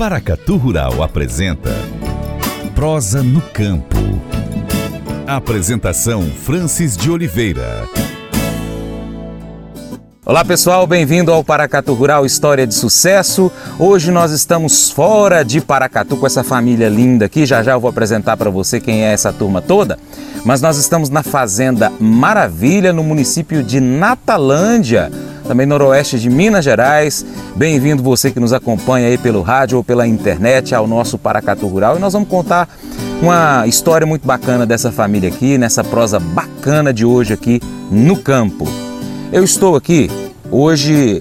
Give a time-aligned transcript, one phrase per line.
[0.00, 1.68] Paracatu Rural apresenta
[2.74, 3.98] Prosa no Campo.
[5.26, 7.86] Apresentação Francis de Oliveira.
[10.24, 13.52] Olá pessoal, bem-vindo ao Paracatu Rural História de Sucesso.
[13.78, 17.44] Hoje nós estamos fora de Paracatu com essa família linda aqui.
[17.44, 19.98] Já já eu vou apresentar para você quem é essa turma toda.
[20.46, 25.12] Mas nós estamos na Fazenda Maravilha, no município de Natalândia,
[25.50, 27.26] também noroeste de Minas Gerais.
[27.56, 31.96] Bem-vindo você que nos acompanha aí pelo rádio ou pela internet ao nosso Paracatu Rural.
[31.96, 32.68] E nós vamos contar
[33.20, 37.60] uma história muito bacana dessa família aqui, nessa prosa bacana de hoje aqui
[37.90, 38.64] no campo.
[39.32, 40.08] Eu estou aqui
[40.52, 41.20] hoje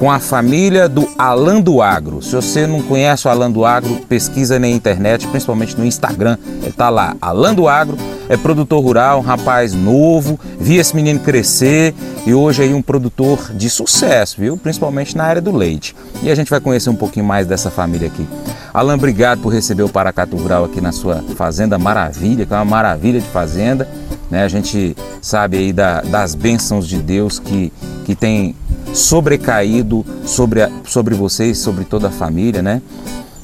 [0.00, 2.22] com a família do Alan do Agro.
[2.22, 6.38] Se você não conhece o Alan do Agro, pesquisa na internet, principalmente no Instagram.
[6.62, 11.20] Ele está lá, Alan do Agro, é produtor rural, um rapaz novo, vi esse menino
[11.20, 11.94] crescer
[12.26, 14.56] e hoje aí um produtor de sucesso, viu?
[14.56, 15.94] Principalmente na área do leite.
[16.22, 18.26] E a gente vai conhecer um pouquinho mais dessa família aqui.
[18.72, 22.64] Alan, obrigado por receber o Paracatu Rural aqui na sua fazenda maravilha, que é uma
[22.64, 23.86] maravilha de fazenda.
[24.30, 24.44] Né?
[24.44, 27.70] A gente sabe aí da, das bênçãos de Deus que,
[28.06, 28.54] que tem
[28.92, 32.82] sobrecaído sobre, a, sobre vocês, sobre toda a família, né?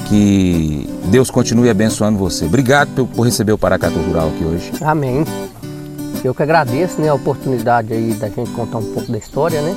[0.08, 2.44] Que Deus continue abençoando você.
[2.44, 4.72] Obrigado por, por receber o Paracatu Rural aqui hoje.
[4.80, 5.24] Amém.
[6.24, 9.76] Eu que agradeço né, a oportunidade aí da gente contar um pouco da história, né?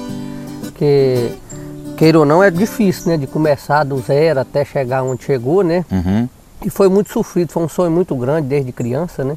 [0.75, 1.31] Que,
[1.97, 3.17] queira ou não, é difícil, né?
[3.17, 5.83] De começar do zero até chegar onde chegou, né?
[5.91, 6.27] Uhum.
[6.66, 9.35] E foi muito sofrido, foi um sonho muito grande desde criança, né?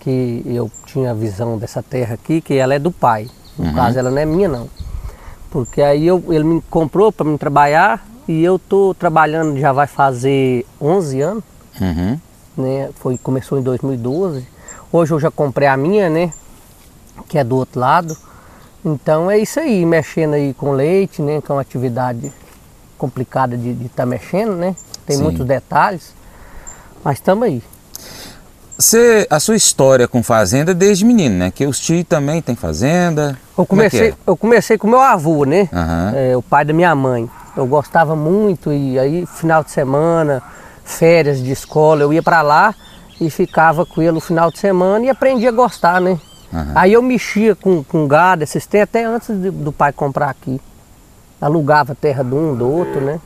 [0.00, 3.28] Que eu tinha a visão dessa terra aqui, que ela é do pai.
[3.58, 3.74] No Uhum.
[3.74, 4.68] caso, ela não é minha, não.
[5.52, 9.86] Porque aí eu, ele me comprou para me trabalhar e eu tô trabalhando já vai
[9.86, 11.44] fazer 11 anos,
[11.80, 12.18] Uhum.
[12.56, 12.88] né?
[12.96, 14.46] Foi, começou em 2012.
[14.90, 16.32] Hoje eu já comprei a minha, né?
[17.28, 18.16] Que é do outro lado.
[18.84, 21.40] Então é isso aí, mexendo aí com leite, né?
[21.40, 22.32] Que é uma atividade
[22.96, 24.74] complicada de estar mexendo, né?
[25.06, 25.22] Tem Sim.
[25.22, 26.14] muitos detalhes.
[27.04, 27.62] Mas estamos aí.
[28.82, 31.52] Você, a sua história com fazenda é desde menino, né?
[31.52, 33.38] Que os tios também têm fazenda.
[33.56, 34.14] Eu é comecei, é?
[34.26, 35.68] eu comecei com meu avô, né?
[35.72, 36.12] Aham.
[36.16, 37.30] É, o pai da minha mãe.
[37.56, 40.42] Eu gostava muito e aí final de semana,
[40.84, 42.74] férias de escola, eu ia para lá
[43.20, 46.18] e ficava com ele no final de semana e aprendi a gostar, né?
[46.52, 46.72] Aham.
[46.74, 50.60] Aí eu mexia com, com gado, esses tempos, até antes do pai comprar aqui.
[51.40, 53.20] Alugava terra de um, do outro, né?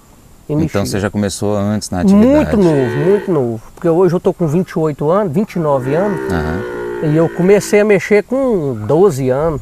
[0.49, 2.27] Então você já começou antes na atividade.
[2.27, 3.63] Muito novo, muito novo.
[3.75, 6.33] Porque hoje eu tô com 28 anos, 29 anos.
[6.33, 6.61] Aham.
[7.03, 9.61] E eu comecei a mexer com 12 anos.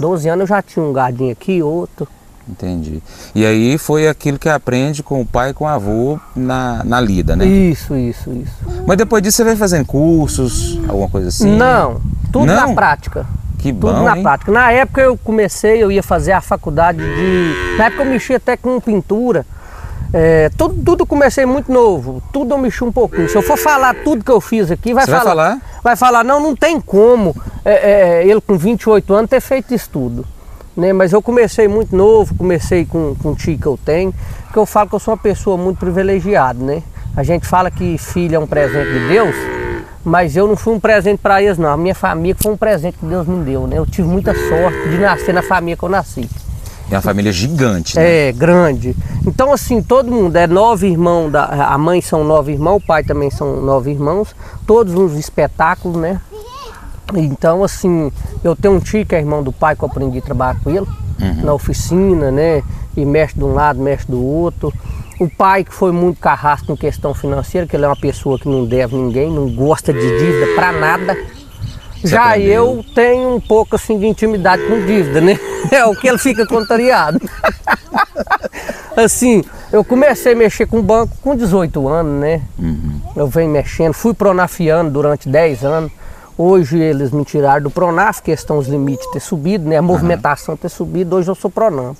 [0.00, 2.08] 12 anos eu já tinha um gadinho aqui, outro.
[2.48, 3.00] Entendi.
[3.34, 7.00] E aí foi aquilo que aprende com o pai e com o avô na, na
[7.00, 7.46] lida, né?
[7.46, 8.82] Isso, isso, isso.
[8.86, 11.56] Mas depois disso você vai fazendo cursos, alguma coisa assim?
[11.56, 12.00] Não,
[12.32, 12.68] tudo Não?
[12.68, 13.26] na prática.
[13.58, 14.22] Que Tudo bom, na hein?
[14.24, 14.50] prática.
[14.50, 17.76] Na época eu comecei, eu ia fazer a faculdade de.
[17.78, 19.46] Na época eu mexia até com pintura.
[20.14, 23.28] É, tudo, tudo comecei muito novo, tudo eu mexi um pouquinho.
[23.28, 25.30] Se eu for falar tudo que eu fiz aqui, vai Você vai falar.
[25.30, 25.60] falar?
[25.82, 27.34] Vai falar, não, não tem como
[27.64, 30.26] é, é, ele com 28 anos ter feito isso tudo.
[30.76, 30.92] Né?
[30.92, 34.14] Mas eu comecei muito novo, comecei com, com o tio que eu tenho,
[34.52, 36.82] que eu falo que eu sou uma pessoa muito privilegiada, né?
[37.16, 39.34] A gente fala que filho é um presente de Deus,
[40.04, 41.70] mas eu não fui um presente para eles, não.
[41.70, 43.78] A minha família foi um presente que Deus me deu, né?
[43.78, 46.28] Eu tive muita sorte de nascer na família que eu nasci.
[46.92, 48.28] É uma família gigante, né?
[48.28, 48.94] É, grande.
[49.26, 53.02] Então, assim, todo mundo é nove irmãos, da, a mãe são nove irmãos, o pai
[53.02, 54.36] também são nove irmãos,
[54.66, 56.20] todos nos espetáculos, né?
[57.14, 58.12] Então, assim,
[58.44, 60.70] eu tenho um tio que é irmão do pai, que eu aprendi a trabalhar com
[60.70, 60.86] ele,
[61.42, 62.62] na oficina, né?
[62.94, 64.72] E mexe de um lado, mexe do outro.
[65.18, 68.48] O pai que foi muito carrasco em questão financeira, que ele é uma pessoa que
[68.48, 71.16] não deve ninguém, não gosta de dívida pra nada.
[72.04, 75.38] Já eu tenho um pouco assim de intimidade com dívida, né?
[75.70, 77.20] É o que ele fica contrariado.
[78.96, 82.42] assim, eu comecei a mexer com banco com 18 anos, né?
[83.14, 85.92] Eu venho mexendo, fui pronafiando durante 10 anos.
[86.36, 89.76] Hoje eles me tiraram do Pronaf, questão os limites ter subido, né?
[89.76, 91.96] A movimentação ter subido, hoje eu sou Pronamp.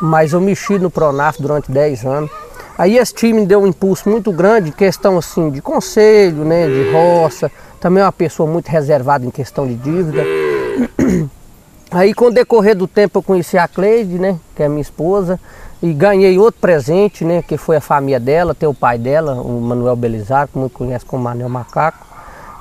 [0.00, 2.30] Mas eu mexi no Pronaf durante 10 anos.
[2.78, 6.92] Aí esse time me deu um impulso muito grande, questão assim de conselho, né, de
[6.92, 7.50] roça.
[7.80, 10.22] Também é uma pessoa muito reservada em questão de dívida.
[11.90, 15.40] Aí com o decorrer do tempo eu conheci a Cleide, né, que é minha esposa,
[15.82, 19.60] e ganhei outro presente, né, que foi a família dela, ter o pai dela, o
[19.60, 22.06] Manuel Belizar, que muito conhece como Manuel Macaco,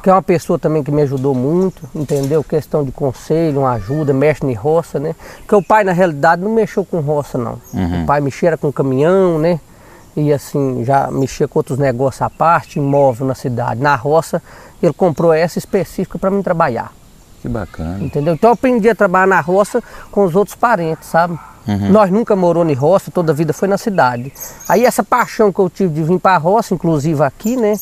[0.02, 2.42] que é uma pessoa também que me ajudou muito, entendeu?
[2.42, 5.13] Questão de conselho, uma ajuda, mexe em roça, né?
[5.40, 7.60] Porque o pai na realidade não mexeu com roça não.
[8.04, 9.60] O pai mexia era com caminhão, né?
[10.18, 13.80] E assim, já mexia com outros negócios à parte, imóvel na cidade.
[13.80, 14.42] Na roça,
[14.81, 16.92] ele comprou essa específica para mim trabalhar.
[17.40, 18.04] Que bacana.
[18.04, 18.34] Entendeu?
[18.34, 19.81] Então eu aprendi a trabalhar na roça
[20.12, 21.38] com os outros parentes, sabe?
[21.92, 24.31] Nós nunca morou em roça, toda a vida foi na cidade.
[24.69, 27.74] Aí essa paixão que eu tive de vir para a roça, inclusive aqui, né?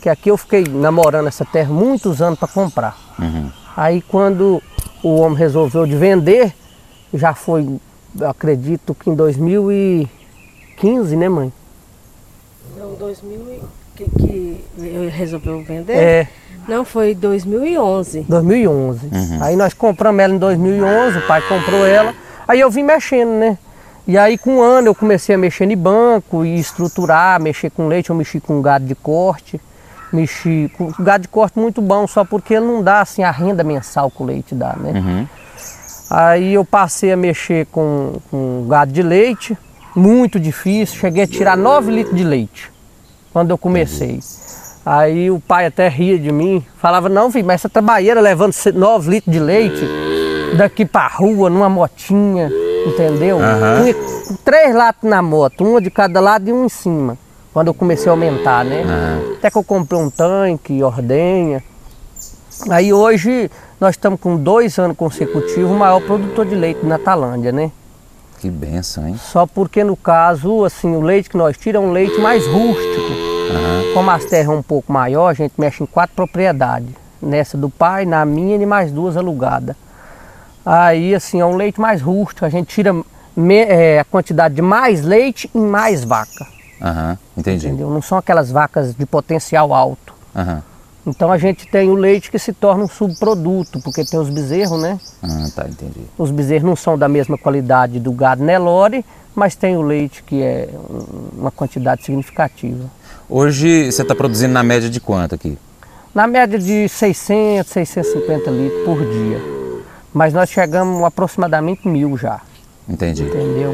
[0.00, 2.96] Que aqui eu fiquei namorando essa terra muitos anos para comprar.
[3.76, 4.62] Aí quando
[5.02, 6.54] o homem resolveu de vender,
[7.12, 7.80] já foi,
[8.18, 11.52] eu acredito que em 2015, né mãe?
[12.82, 13.62] Não, 2000 e-
[13.94, 14.60] que, que
[15.12, 15.92] resolveu vender?
[15.92, 16.28] É,
[16.66, 18.24] Não, foi 2011.
[18.28, 19.08] 2011.
[19.40, 22.12] Aí nós compramos ela em 2011, o pai comprou ela.
[22.48, 23.56] Aí eu vim mexendo, né?
[24.06, 27.86] E aí com um ano eu comecei a mexer em banco e estruturar, mexer com
[27.86, 29.60] leite, eu mexi com gado de corte.
[30.12, 33.62] Mexi com gado de corte muito bom, só porque ele não dá assim a renda
[33.62, 35.28] mensal que o leite dá, né?
[36.10, 39.56] Aí eu passei a mexer com, com gado de leite,
[39.96, 42.71] muito difícil, cheguei a tirar 9 litros de leite
[43.32, 44.20] quando eu comecei.
[44.84, 49.10] Aí o pai até ria de mim, falava, não filho, mas essa trabalheira levando 9
[49.10, 49.86] litros de leite
[50.56, 52.50] daqui pra rua, numa motinha,
[52.86, 53.38] entendeu?
[53.38, 53.94] Punha
[54.44, 57.16] três latas na moto, uma de cada lado e um em cima,
[57.52, 58.84] quando eu comecei a aumentar, né?
[59.38, 61.62] Até que eu comprei um tanque, ordenha.
[62.68, 63.50] Aí hoje
[63.80, 67.70] nós estamos com dois anos consecutivos o maior produtor de leite na Talândia, né?
[68.42, 69.16] Que benção, hein?
[69.22, 73.12] Só porque no caso, assim, o leite que nós tiramos é um leite mais rústico.
[73.94, 76.88] Como as terras é um pouco maior, a gente mexe em quatro propriedades.
[77.22, 79.76] Nessa do pai, na minha e mais duas alugadas.
[80.66, 82.92] Aí, assim, é um leite mais rústico, a gente tira
[83.36, 86.44] me- é, a quantidade de mais leite em mais vaca.
[86.82, 87.68] Aham, entendi.
[87.68, 87.90] Entendeu?
[87.90, 90.12] Não são aquelas vacas de potencial alto.
[90.34, 90.64] Aham.
[91.06, 94.80] Então a gente tem o leite que se torna um subproduto, porque tem os bezerros,
[94.80, 95.00] né?
[95.22, 96.00] Ah, tá, entendi.
[96.16, 99.04] Os bezerros não são da mesma qualidade do gado Nelore,
[99.34, 102.84] mas tem o leite que é um- uma quantidade significativa.
[103.28, 105.58] Hoje você está produzindo na média de quanto aqui?
[106.14, 109.40] Na média de 600, 650 litros por dia.
[110.14, 112.40] Mas nós chegamos aproximadamente mil já,
[112.88, 113.22] Entendi.
[113.24, 113.72] entendeu?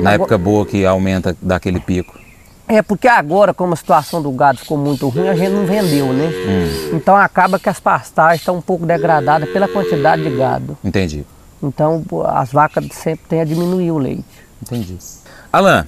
[0.00, 2.18] Na Agora- época boa que aumenta daquele pico.
[2.66, 6.12] É porque agora, como a situação do gado ficou muito ruim, a gente não vendeu,
[6.12, 6.30] né?
[6.92, 10.76] Então acaba que as pastagens estão um pouco degradadas pela quantidade de gado.
[10.82, 11.26] Entendi.
[11.62, 14.24] Então as vacas sempre têm a diminuir o leite.
[14.62, 14.96] Entendi.
[15.52, 15.86] Alan,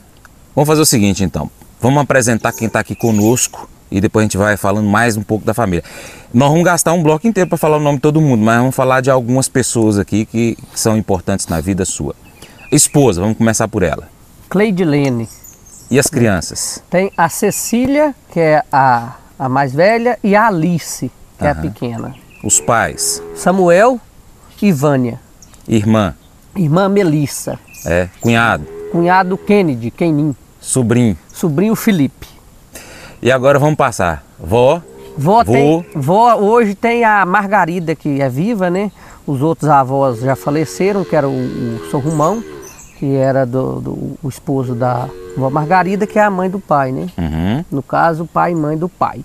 [0.54, 1.50] vamos fazer o seguinte então.
[1.80, 5.46] Vamos apresentar quem está aqui conosco e depois a gente vai falando mais um pouco
[5.46, 5.84] da família.
[6.32, 8.74] Nós vamos gastar um bloco inteiro para falar o nome de todo mundo, mas vamos
[8.74, 12.14] falar de algumas pessoas aqui que, que são importantes na vida sua.
[12.70, 14.08] Esposa, vamos começar por ela.
[14.50, 15.28] Cleidilene.
[15.90, 16.82] E as crianças?
[16.90, 21.54] Tem a Cecília, que é a, a mais velha, e a Alice, que é a
[21.54, 22.14] pequena.
[22.42, 23.22] Os pais?
[23.36, 24.00] Samuel
[24.60, 25.20] e Vânia.
[25.68, 26.14] Irmã?
[26.56, 27.58] Irmã Melissa.
[27.84, 28.08] É?
[28.20, 28.66] Cunhado?
[28.90, 30.34] Cunhado Kennedy, Kenin.
[30.60, 31.16] Sobrinho?
[31.32, 32.26] Sobrinho Felipe.
[33.22, 34.24] E agora vamos passar.
[34.38, 34.82] Vó?
[35.16, 35.52] Vó, Vô.
[35.52, 38.90] tem, vó hoje tem a Margarida, que é viva, né?
[39.26, 42.42] Os outros avós já faleceram, que era o, o São Romão,
[42.98, 46.92] que era do, do- o esposo da vó Margarida, que é a mãe do pai,
[46.92, 47.08] né?
[47.18, 47.64] Uhum.
[47.70, 49.24] No caso, pai e mãe do pai.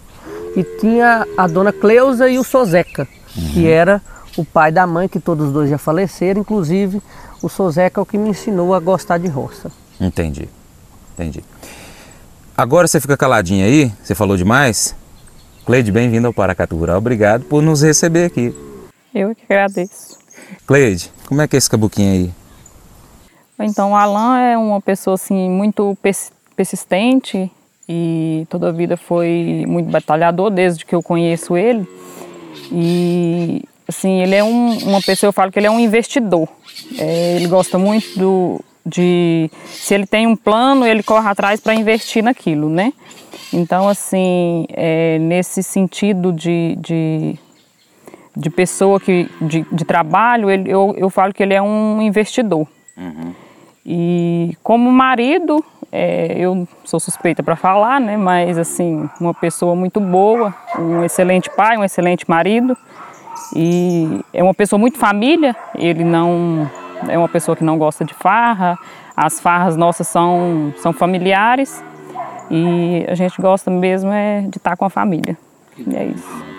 [0.56, 3.08] E tinha a dona Cleusa e o Sozeca,
[3.54, 4.02] que era
[4.38, 6.42] o pai da mãe, que todos os dois já faleceram.
[6.42, 7.02] Inclusive,
[7.42, 9.72] o Sozeca é o que me ensinou a gostar de roça.
[10.00, 10.50] Entendi.
[11.14, 11.44] Entendi.
[12.58, 14.94] Agora você fica caladinha aí, você falou demais.
[15.66, 16.98] Cleide, bem-vindo ao Paracatu Rural.
[16.98, 18.54] Obrigado por nos receber aqui.
[19.14, 20.18] Eu que agradeço.
[20.68, 22.32] Cleide, como é que é esse cabuquinho aí?
[23.66, 27.52] Então, o Alan é uma pessoa assim muito pers- persistente
[27.88, 31.88] e toda a vida foi muito batalhador desde que eu conheço ele.
[32.72, 36.48] E assim, ele é um- uma pessoa, eu falo que ele é um investidor.
[36.98, 41.74] É, ele gosta muito do, de se ele tem um plano, ele corre atrás para
[41.76, 42.94] investir naquilo, né?
[43.54, 47.40] Então, assim, é, nesse sentido de, de
[48.34, 52.66] de pessoa que de, de trabalho, ele, eu, eu falo que ele é um investidor.
[53.86, 58.16] E como marido, é, eu sou suspeita para falar, né?
[58.16, 62.78] Mas assim, uma pessoa muito boa, um excelente pai, um excelente marido.
[63.56, 66.70] E é uma pessoa muito família, ele não
[67.08, 68.78] é uma pessoa que não gosta de farra.
[69.16, 71.84] As farras nossas são, são familiares
[72.50, 75.38] e a gente gosta mesmo é de estar com a família.
[75.78, 76.51] E é isso.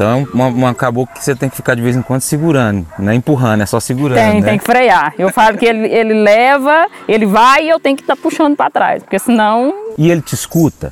[0.00, 3.12] Então uma, uma caboclo que você tem que ficar de vez em quando segurando, não
[3.12, 4.48] é empurrando, é só segurando, Tem, né?
[4.48, 5.12] tem que frear.
[5.18, 8.70] Eu falo que ele, ele leva, ele vai e eu tenho que estar puxando para
[8.70, 10.90] trás, porque senão E ele te escuta?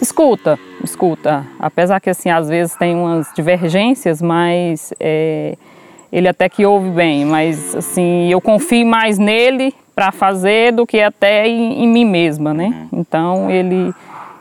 [0.00, 1.46] escuta, escuta.
[1.60, 5.54] Apesar que assim às vezes tem umas divergências, mas é,
[6.12, 7.24] ele até que ouve bem.
[7.24, 12.52] Mas assim eu confio mais nele para fazer do que até em, em mim mesma,
[12.52, 12.88] né?
[12.92, 13.94] Então ele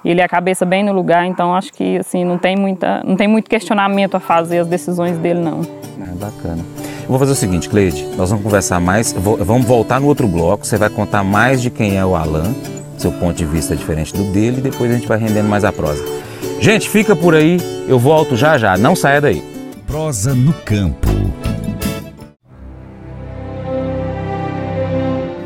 [0.09, 1.25] ele é a cabeça bem no lugar.
[1.25, 5.17] Então acho que assim não tem muita não tem muito questionamento a fazer as decisões
[5.17, 5.61] dele não.
[6.01, 6.63] É bacana.
[7.03, 10.27] Eu vou fazer o seguinte, Cleide, nós vamos conversar mais, vou- vamos voltar no outro
[10.27, 12.53] bloco, você vai contar mais de quem é o Alan,
[12.97, 15.65] seu ponto de vista é diferente do dele, e depois a gente vai rendendo mais
[15.65, 16.03] a prosa.
[16.59, 19.43] Gente, fica por aí, eu volto já já, não saia daí.
[19.85, 21.07] Prosa no campo.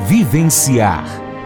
[0.00, 1.04] vivenciar,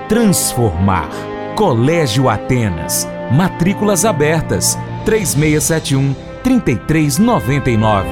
[0.09, 1.09] transformar.
[1.57, 3.07] Colégio Atenas.
[3.31, 4.79] Matrículas abertas.
[5.05, 8.09] 3671 3399.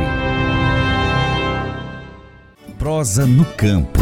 [2.78, 3.98] Prosa no campo.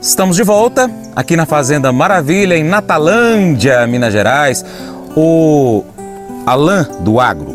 [0.00, 4.64] Estamos de volta aqui na Fazenda Maravilha, em Natalândia, Minas Gerais.
[5.16, 5.84] O
[6.46, 7.54] Alan do Agro.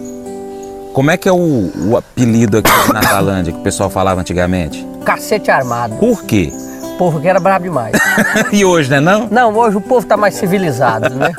[0.93, 4.85] Como é que é o, o apelido aqui de Natalândia que o pessoal falava antigamente?
[5.05, 5.95] Cacete armado.
[5.95, 6.51] Por quê?
[7.01, 7.93] O povo que era brabo demais.
[8.53, 9.27] e hoje, né não?
[9.31, 11.31] Não, hoje o povo tá mais civilizado, né?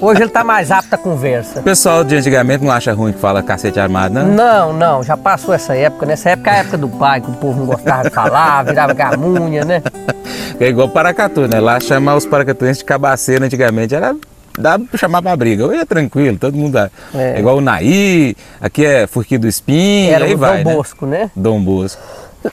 [0.00, 1.60] Hoje ele tá mais apto à conversa.
[1.60, 4.26] O pessoal de antigamente não acha ruim que fala cacete armado, não?
[4.26, 6.04] Não, não, já passou essa época.
[6.04, 8.92] Nessa época é a época do pai, que o povo não gostava de falar, virava
[8.92, 9.80] gamunha, né?
[10.60, 11.58] É igual Paracatu, né?
[11.60, 14.14] Lá chamar os paracatuenses de cabaceiro antigamente era
[14.56, 15.66] dava pra chamar pra briga.
[15.66, 16.90] Hoje é tranquilo, todo mundo dá.
[17.14, 17.38] É, É.
[17.38, 20.76] igual o Naí, aqui é Furqui do Espinho, Era aí o vai, Dom né?
[20.76, 21.30] Bosco, né?
[21.34, 22.00] Dom Bosco.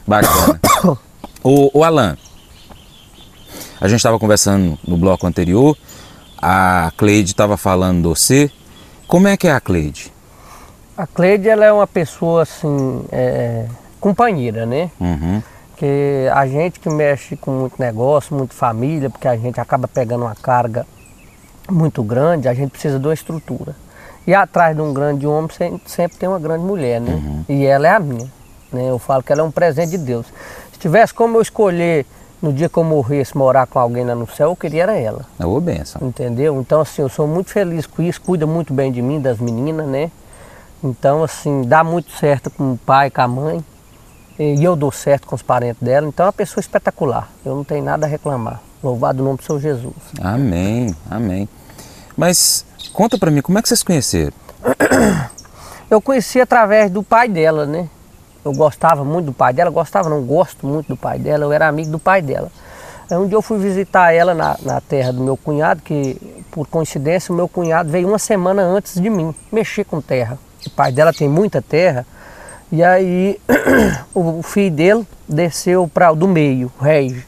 [0.08, 0.60] Bacana.
[1.50, 2.16] o, o Alan,
[3.82, 5.76] a gente estava conversando no bloco anterior,
[6.42, 8.52] a Cleide estava falando de você.
[9.08, 10.14] Como é que é a Cleide?
[10.96, 13.66] A Cleide, ela é uma pessoa, assim, é,
[14.00, 14.92] companheira, né?
[15.00, 15.42] Uhum.
[15.78, 20.26] que a gente que mexe com muito negócio, muito família, porque a gente acaba pegando
[20.26, 20.86] uma carga
[21.72, 23.74] muito grande, a gente precisa de uma estrutura.
[24.28, 27.44] E atrás de um grande homem sem- sempre tem uma grande mulher, né?
[27.48, 28.30] E ela é a minha.
[28.74, 28.90] Né?
[28.90, 30.26] Eu falo que ela é um presente de Deus.
[30.80, 32.06] Se tivesse como eu escolher
[32.42, 35.26] no dia que eu morresse morar com alguém lá no céu, eu queria era ela.
[35.38, 36.08] Ô, benção.
[36.08, 36.58] Entendeu?
[36.62, 39.86] Então, assim, eu sou muito feliz com isso, cuida muito bem de mim, das meninas,
[39.86, 40.10] né?
[40.82, 43.66] Então, assim, dá muito certo com o pai, com a mãe.
[44.40, 46.08] E eu dou certo com os parentes dela.
[46.08, 47.30] Então, é uma pessoa espetacular.
[47.44, 48.62] Eu não tenho nada a reclamar.
[48.82, 49.94] Louvado o nome do Senhor Jesus.
[50.22, 51.50] Amém, amém.
[52.16, 54.32] Mas conta pra mim, como é que vocês se conheceram?
[55.92, 57.90] Eu conheci através do pai dela, né?
[58.44, 61.68] Eu gostava muito do pai dela, gostava não, gosto muito do pai dela, eu era
[61.68, 62.50] amigo do pai dela.
[63.10, 66.16] Aí um dia eu fui visitar ela na, na terra do meu cunhado, que
[66.52, 70.38] por coincidência o meu cunhado veio uma semana antes de mim mexer com terra.
[70.66, 72.06] O pai dela tem muita terra,
[72.72, 73.40] e aí
[74.14, 77.26] o filho dele desceu para do meio, o Regi,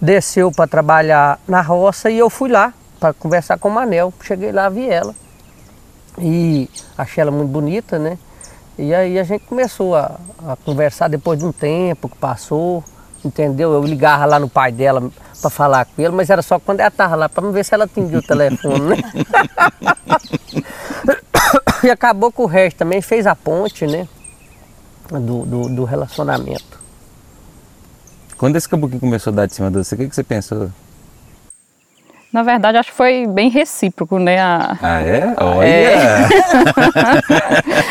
[0.00, 4.12] desceu para trabalhar na roça e eu fui lá para conversar com o Manel.
[4.22, 5.14] Cheguei lá, vi ela
[6.18, 8.18] e achei ela muito bonita, né?
[8.78, 12.82] E aí a gente começou a, a conversar depois de um tempo que passou,
[13.24, 13.72] entendeu?
[13.72, 16.88] Eu ligava lá no pai dela para falar com ele, mas era só quando ela
[16.88, 18.96] estava lá, para ver se ela atendia o telefone, né?
[21.84, 24.08] e acabou que o resto também fez a ponte, né?
[25.10, 26.82] Do, do, do relacionamento.
[28.36, 30.70] Quando esse caboclo começou a dar de cima de você, o que, que você pensou?
[32.32, 34.40] Na verdade, acho que foi bem recíproco, né?
[34.40, 35.34] A- Ah, é?
[35.38, 35.68] Olha!
[35.68, 36.28] É.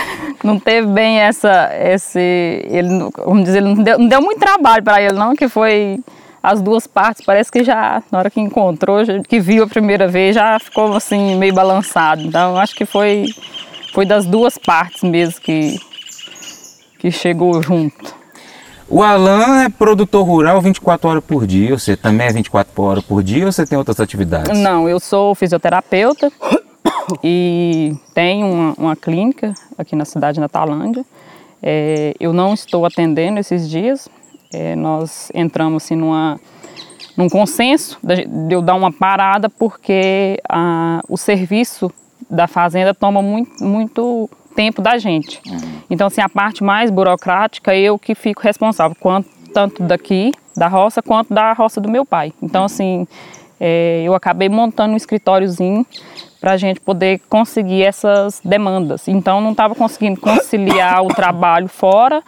[0.44, 5.02] não teve bem essa, esse, ele, vamos dizer, não deu, não deu muito trabalho para
[5.02, 6.00] ele, não, que foi
[6.42, 7.26] as duas partes.
[7.26, 11.36] Parece que já na hora que encontrou, que viu a primeira vez, já ficou assim
[11.38, 12.22] meio balançado.
[12.22, 13.26] Então, acho que foi,
[13.94, 15.80] foi das duas partes mesmo que
[17.04, 18.16] que chegou junto.
[18.88, 21.78] O Alan é produtor rural 24 horas por dia.
[21.78, 24.58] Você também é 24 horas por dia ou você tem outras atividades?
[24.58, 26.32] Não, eu sou fisioterapeuta
[27.24, 31.06] e tenho uma, uma clínica aqui na cidade de Natalândia.
[31.62, 34.10] É, eu não estou atendendo esses dias.
[34.54, 36.40] É, nós entramos assim numa,
[37.18, 41.92] num consenso de eu dar uma parada porque a, o serviço
[42.30, 45.42] da fazenda toma muito, muito tempo da gente.
[45.90, 51.02] Então, assim, a parte mais burocrática, eu que fico responsável, quanto, tanto daqui, da roça,
[51.02, 52.34] quanto da roça do meu pai.
[52.42, 53.08] Então, assim,
[53.60, 55.86] é, eu acabei montando um escritóriozinho
[56.44, 59.08] para a gente poder conseguir essas demandas.
[59.08, 62.22] Então, não estava conseguindo conciliar o trabalho fora,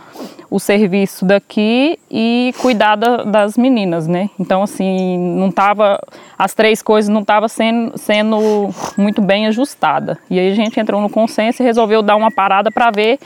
[0.49, 4.29] o serviço daqui e cuidar da- das meninas, né?
[4.39, 5.99] Então, assim, não tava,
[6.39, 10.17] as três coisas não estavam sendo, sendo muito bem ajustada.
[10.29, 13.19] E aí a gente entrou no consenso e resolveu dar uma parada para ver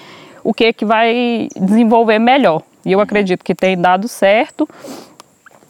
[0.43, 2.63] o que que vai desenvolver melhor.
[2.84, 4.67] E eu acredito que tem dado certo.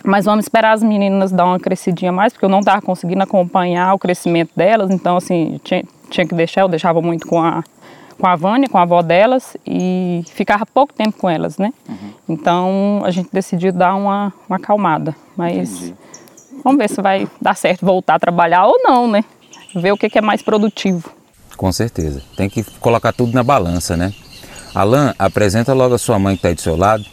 [0.04, 3.94] Mas vamos esperar as meninas dar uma crescidinha mais, porque eu não estava conseguindo acompanhar
[3.94, 4.90] o crescimento delas.
[4.90, 7.64] Então, assim, tinha, tinha que deixar, eu deixava muito com a,
[8.18, 11.74] com a Vânia, com a avó delas, e ficava pouco tempo com elas, né?
[11.88, 12.14] Uhum.
[12.30, 15.16] Então, a gente decidiu dar uma, uma acalmada.
[15.36, 15.96] Mas Entendi.
[16.64, 19.24] vamos ver se vai dar certo voltar a trabalhar ou não, né?
[19.76, 21.12] Ver o que, que é mais produtivo.
[21.58, 22.22] Com certeza.
[22.38, 24.14] Tem que colocar tudo na balança, né?
[24.74, 27.06] Alan, apresenta logo a sua mãe que está aí do seu lado.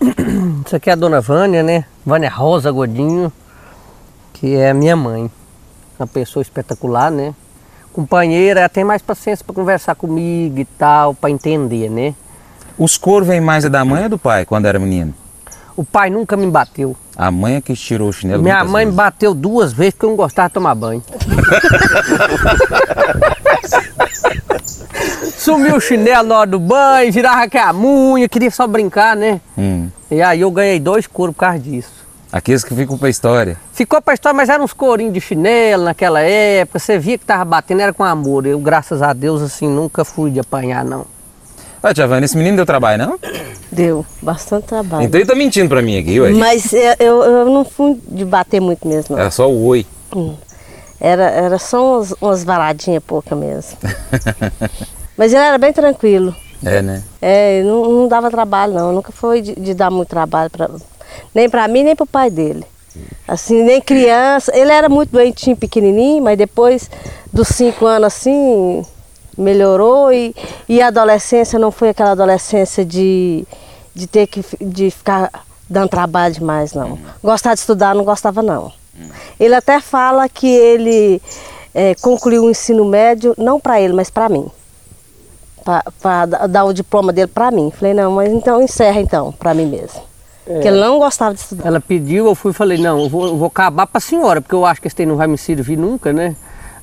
[0.66, 1.84] Isso aqui é a dona Vânia, né?
[2.04, 3.32] Vânia Rosa Godinho,
[4.32, 5.30] que é a minha mãe.
[5.98, 7.34] Uma pessoa espetacular, né?
[7.92, 12.14] Companheira, ela tem mais paciência para conversar comigo e tal, para entender, né?
[12.78, 15.12] Os coros vêm mais da mãe ou do pai quando era menino?
[15.76, 16.96] O pai nunca me bateu.
[17.16, 18.94] A mãe é que tirou o chinelo Minha mãe vezes.
[18.94, 21.02] me bateu duas vezes porque eu não gostava de tomar banho.
[25.36, 29.40] Sumiu o chinelo na hora do banho, virava que a munha, queria só brincar, né?
[29.56, 29.88] Hum.
[30.10, 31.98] E aí eu ganhei dois coros por causa disso.
[32.30, 33.56] Aqueles que ficam pra história.
[33.72, 36.78] Ficou pra história, mas eram uns corinhos de chinelo naquela época.
[36.78, 38.44] Você via que tava batendo, era com amor.
[38.46, 41.06] Eu, graças a Deus, assim, nunca fui de apanhar, não.
[41.82, 43.18] Ah, Tia Vânia, esse menino deu trabalho, não?
[43.70, 45.04] Deu, bastante trabalho.
[45.04, 46.30] Então ele tá mentindo pra mim aqui, ué.
[46.30, 49.22] Mas eu, eu, eu não fui de bater muito mesmo, não.
[49.22, 49.86] Era só o oi.
[50.14, 50.34] Hum.
[51.00, 53.78] Era, era só umas, umas varadinhas pouca mesmo.
[55.16, 56.34] Mas ele era bem tranquilo.
[56.64, 57.02] É, né?
[57.20, 60.68] É, não, não dava trabalho não, nunca foi de, de dar muito trabalho, pra,
[61.32, 62.64] nem para mim nem para o pai dele.
[63.28, 66.90] Assim, nem criança, ele era muito doentinho, pequenininho, mas depois
[67.32, 68.84] dos cinco anos assim,
[69.36, 70.34] melhorou e,
[70.68, 73.46] e a adolescência não foi aquela adolescência de,
[73.94, 75.30] de ter que de ficar
[75.70, 76.98] dando trabalho demais, não.
[77.22, 78.72] Gostar de estudar, não gostava não.
[79.38, 81.22] Ele até fala que ele
[81.74, 84.50] é, concluiu o ensino médio, não para ele, mas para mim
[86.00, 87.70] para dar o diploma dele para mim.
[87.70, 90.00] Falei, não, mas então encerra então, para mim mesmo.
[90.46, 90.54] É.
[90.54, 91.66] Porque ele não gostava de estudar.
[91.66, 94.40] Ela pediu, eu fui e falei, não, eu vou, eu vou acabar para a senhora,
[94.40, 96.34] porque eu acho que esse não vai me servir nunca, né?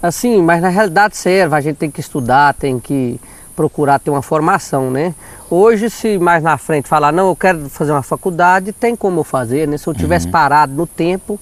[0.01, 3.19] Assim, mas na realidade serve, a gente tem que estudar, tem que
[3.55, 5.15] procurar ter uma formação, né?
[5.49, 9.23] Hoje, se mais na frente falar, não, eu quero fazer uma faculdade, tem como eu
[9.23, 9.77] fazer, né?
[9.77, 10.31] Se eu tivesse uhum.
[10.31, 11.39] parado no tempo,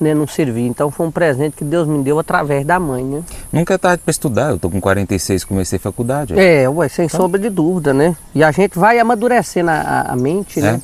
[0.00, 0.66] né, não servia.
[0.66, 3.22] Então foi um presente que Deus me deu através da mãe, né?
[3.52, 6.38] Nunca é tarde para estudar, eu tô com 46, comecei faculdade.
[6.38, 7.20] É, ué, sem então...
[7.20, 8.16] sombra de dúvida, né?
[8.34, 10.68] E a gente vai amadurecendo a, a mente, né?
[10.68, 10.72] é.
[10.72, 10.82] né?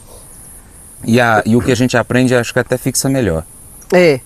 [1.04, 3.44] E, a, e o que a gente aprende, acho que até fixa melhor.
[3.92, 4.20] É.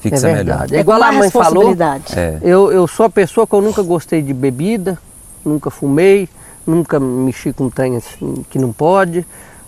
[0.00, 0.66] Fixa é melhor.
[0.70, 1.74] É igual a mãe falou.
[2.14, 2.38] É.
[2.42, 4.98] Eu, eu sou a pessoa que eu nunca gostei de bebida,
[5.44, 6.28] nunca fumei,
[6.66, 9.24] nunca mexi com trem assim, que não pode.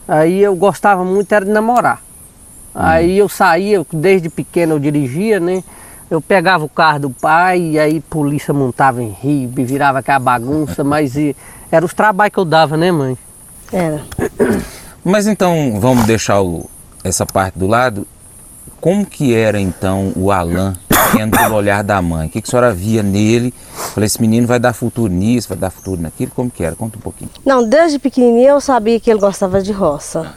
[0.07, 2.03] Aí eu gostava muito era de namorar.
[2.81, 5.65] Aí eu saía, desde pequeno eu dirigia, né?
[6.09, 10.21] Eu pegava o carro do pai e aí a polícia montava em ribe, virava aquela
[10.21, 11.35] bagunça, mas e,
[11.73, 13.19] era os trabalhos que eu dava, né, mãe?
[13.73, 14.01] Era.
[15.05, 16.69] Mas então, vamos deixar o,
[17.03, 18.07] essa parte do lado.
[18.81, 20.75] Como que era então o Alan
[21.15, 22.27] vendo pelo olhar da mãe?
[22.27, 23.55] O que, que a senhora via nele?
[23.95, 26.33] Falei, esse menino vai dar futuro nisso, vai dar futuro naquilo.
[26.35, 26.77] Como que era?
[26.77, 27.31] Conta um pouquinho.
[27.45, 30.35] Não, desde pequenininho eu sabia que ele gostava de roça.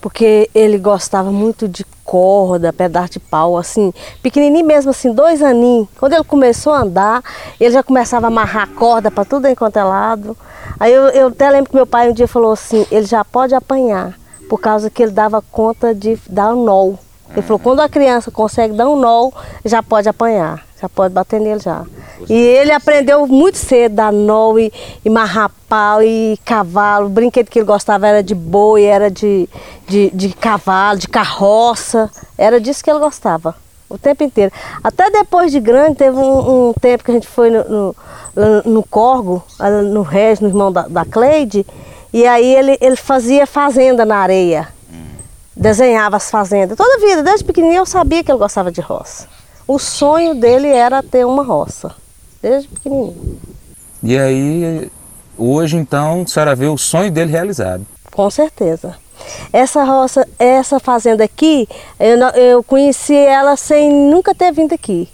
[0.00, 3.92] Porque ele gostava muito de corda, pedaço de pau, assim,
[4.22, 5.88] pequenininho mesmo, assim, dois aninhos.
[5.98, 7.22] Quando ele começou a andar,
[7.58, 10.36] ele já começava a amarrar corda para tudo enquanto é lado.
[10.78, 13.54] Aí eu, eu até lembro que meu pai um dia falou assim, ele já pode
[13.54, 14.18] apanhar,
[14.48, 17.03] por causa que ele dava conta de dar um nó.
[17.32, 19.30] Ele falou, quando a criança consegue dar um nó,
[19.64, 21.84] já pode apanhar, já pode bater nele já.
[22.28, 24.72] E ele aprendeu muito cedo dar nó e,
[25.04, 25.10] e
[26.04, 27.06] e cavalo.
[27.06, 29.48] O brinquedo que ele gostava era de boi, era de,
[29.88, 32.08] de, de cavalo, de carroça.
[32.38, 33.56] Era disso que ele gostava
[33.88, 34.52] o tempo inteiro.
[34.82, 37.96] Até depois de grande, teve um, um tempo que a gente foi no,
[38.34, 39.42] no, no Corgo,
[39.92, 41.66] no Regis, no irmão da, da Cleide,
[42.12, 44.73] e aí ele, ele fazia fazenda na areia
[45.56, 46.76] desenhava as fazendas.
[46.76, 49.26] Toda vida, desde pequenininho, eu sabia que ele gostava de roça.
[49.66, 51.94] O sonho dele era ter uma roça,
[52.42, 53.38] desde pequenininho.
[54.02, 54.90] E aí,
[55.38, 57.86] hoje então, a senhora vê o sonho dele realizado.
[58.12, 58.94] Com certeza.
[59.52, 65.08] Essa roça, essa fazenda aqui, eu, eu conheci ela sem nunca ter vindo aqui.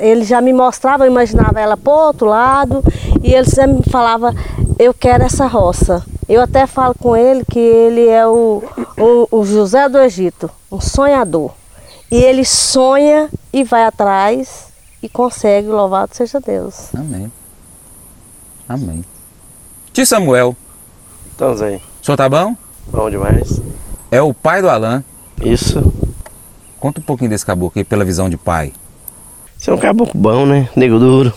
[0.00, 2.84] Ele já me mostrava, eu imaginava ela por outro lado,
[3.22, 4.34] e ele sempre me falava,
[4.78, 6.04] eu quero essa roça.
[6.28, 8.62] Eu até falo com ele que ele é o,
[8.98, 11.52] o, o José do Egito, um sonhador.
[12.10, 14.68] E ele sonha e vai atrás
[15.02, 16.94] e consegue, louvado seja Deus.
[16.94, 17.30] Amém.
[18.68, 19.04] Amém.
[19.92, 20.56] Tio Samuel.
[21.34, 21.80] Então, Zé.
[22.02, 22.56] O senhor tá bom?
[22.88, 23.60] Bom demais.
[24.10, 25.04] É o pai do Alan.
[25.40, 25.92] Isso.
[26.78, 28.72] Conta um pouquinho desse caboclo aí pela visão de pai.
[29.56, 30.68] Você é um caboclo bom, né?
[30.76, 31.32] Nego duro.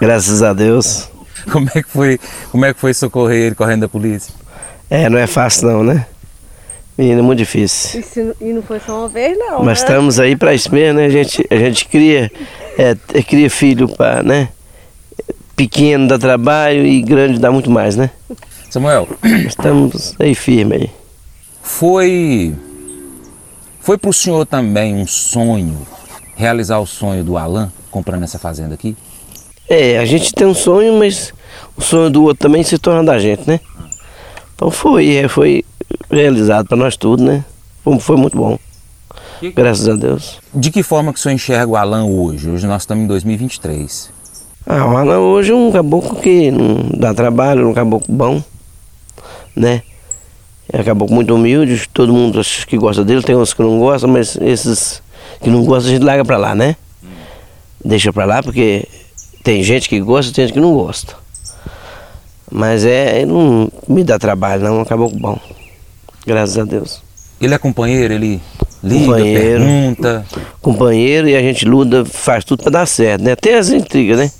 [0.00, 1.10] Graças a Deus.
[1.52, 4.32] Como é que foi, como é que foi socorrer ele correndo da polícia?
[4.90, 6.06] É, não é fácil não, né?
[6.96, 8.00] Menino, é muito difícil.
[8.00, 9.58] E, se- e não foi só uma vez, não.
[9.62, 9.84] Mas né?
[9.84, 11.06] estamos aí para isso mesmo, né?
[11.06, 12.30] A gente, a gente cria,
[12.76, 14.48] é, é, cria filho para, né?
[15.54, 18.10] Pequeno dá trabalho e grande dá muito mais, né?
[18.70, 19.08] Samuel,
[19.46, 20.90] Estamos aí firme aí.
[21.62, 22.54] foi
[23.80, 25.86] foi pro senhor também um sonho
[26.36, 28.96] realizar o sonho do Alan comprando essa fazenda aqui?
[29.68, 31.32] É, a gente tem um sonho, mas
[31.76, 33.60] o sonho do outro também se torna da gente, né?
[34.54, 35.64] Então foi, é, foi
[36.10, 37.44] realizado para nós tudo, né?
[37.84, 38.58] Foi, foi muito bom.
[39.54, 40.40] Graças a Deus.
[40.52, 42.50] De que forma que o senhor enxerga o Alan hoje?
[42.50, 44.10] Hoje nós estamos em 2023.
[44.66, 48.42] Ah, o Alan hoje é um caboclo que não dá trabalho, um caboclo bom,
[49.54, 49.82] né?
[50.70, 54.10] É um caboclo muito humilde, todo mundo que gosta dele, tem uns que não gostam,
[54.10, 55.00] mas esses
[55.40, 56.76] que não gostam a gente larga pra lá, né?
[57.82, 58.86] Deixa pra lá porque
[59.42, 61.16] tem gente que gosta, tem gente que não gosta.
[62.50, 65.38] Mas é, ele não me dá trabalho não, é caboclo bom.
[66.26, 67.02] Graças a Deus.
[67.40, 68.40] Ele é companheiro, ele
[68.82, 69.40] liga, Companheiro.
[69.64, 70.26] pergunta.
[70.60, 73.32] companheiro e a gente luta, faz tudo para dar certo, né?
[73.32, 74.30] Até as intrigas, né?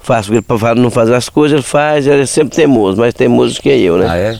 [0.00, 3.12] Faz porque ele para não fazer as coisas, ele faz, ele é sempre teimoso, mais
[3.14, 4.06] teimoso que eu, né?
[4.08, 4.38] Ah, é?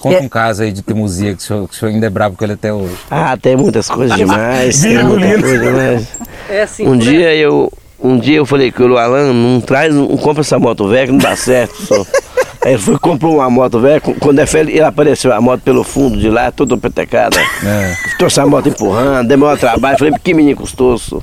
[0.00, 0.20] Conta É.
[0.20, 2.44] um caso aí de teimosia que o, senhor, que o senhor ainda é bravo com
[2.44, 2.94] ele até hoje.
[3.10, 6.08] Ah, tem muitas coisas demais, tem muita coisa demais.
[6.48, 9.94] É assim, Um por dia eu, um dia eu falei que o Alan não traz,
[9.94, 11.74] não compra essa moto velha que não dá certo.
[11.82, 12.04] Só.
[12.64, 15.60] Aí ele foi e comprou uma moto velha, quando é fé, ele apareceu a moto
[15.62, 17.38] pelo fundo de lá, toda petecada.
[17.64, 17.94] É.
[18.18, 21.22] Trouxe a moto empurrando, demorou trabalho, falei, que menino custoso.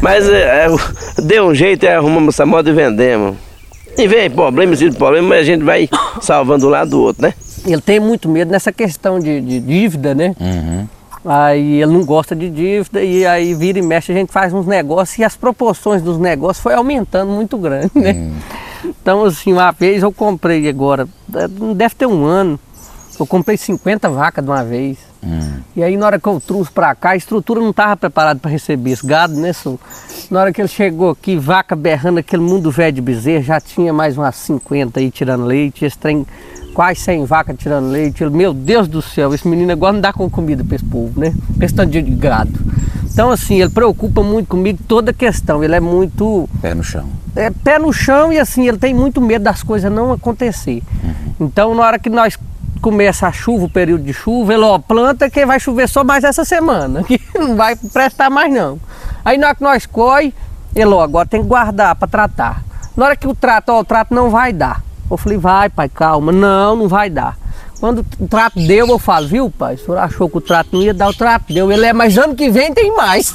[0.00, 3.36] Mas é, é, deu um jeito, é, arrumamos essa moto e vendemos.
[3.98, 5.88] E vem problema, existe problema, mas a gente vai
[6.22, 7.34] salvando um lado do outro, né?
[7.66, 10.34] Ele tem muito medo nessa questão de, de dívida, né?
[10.40, 10.88] Uhum.
[11.24, 14.66] Aí ele não gosta de dívida e aí vira e mexe a gente faz uns
[14.66, 18.32] negócios e as proporções dos negócios foi aumentando muito grande, né?
[18.84, 21.06] Então assim, uma vez eu comprei agora,
[21.58, 22.58] não deve ter um ano,
[23.18, 24.96] eu comprei 50 vacas de uma vez.
[25.76, 28.50] E aí na hora que eu trouxe pra cá, a estrutura não estava preparada para
[28.50, 29.78] receber esse gado, né, Su?
[30.30, 33.92] Na hora que ele chegou aqui, vaca berrando, aquele mundo velho de bezerro, já tinha
[33.92, 36.26] mais umas 50 aí tirando leite, esse trem
[36.74, 38.24] quase 100 vacas tirando leite.
[38.26, 41.34] Meu Deus do céu, esse menino agora não dá com comida para esse povo, né?
[41.60, 42.52] Esse tanto de gado.
[43.12, 47.08] Então assim, ele preocupa muito comigo toda a questão, ele é muito Pé no chão.
[47.34, 50.82] é, pé no chão e assim, ele tem muito medo das coisas não acontecer.
[51.38, 52.38] Então, na hora que nós
[52.80, 56.24] começa a chuva, o período de chuva, ele ó, planta que vai chover só mais
[56.24, 58.78] essa semana, que não vai prestar mais não.
[59.24, 60.32] Aí na hora que nós coi,
[60.74, 62.62] ele ó, agora tem que guardar para tratar.
[62.96, 64.82] Na hora que o trato, ó, o trato não vai dar.
[65.10, 67.36] Eu falei, vai pai, calma, não, não vai dar.
[67.80, 70.82] Quando o trato deu, eu falo, viu pai, o senhor achou que o trato não
[70.82, 71.72] ia dar, o trato deu.
[71.72, 73.32] Ele é, mas ano que vem tem mais.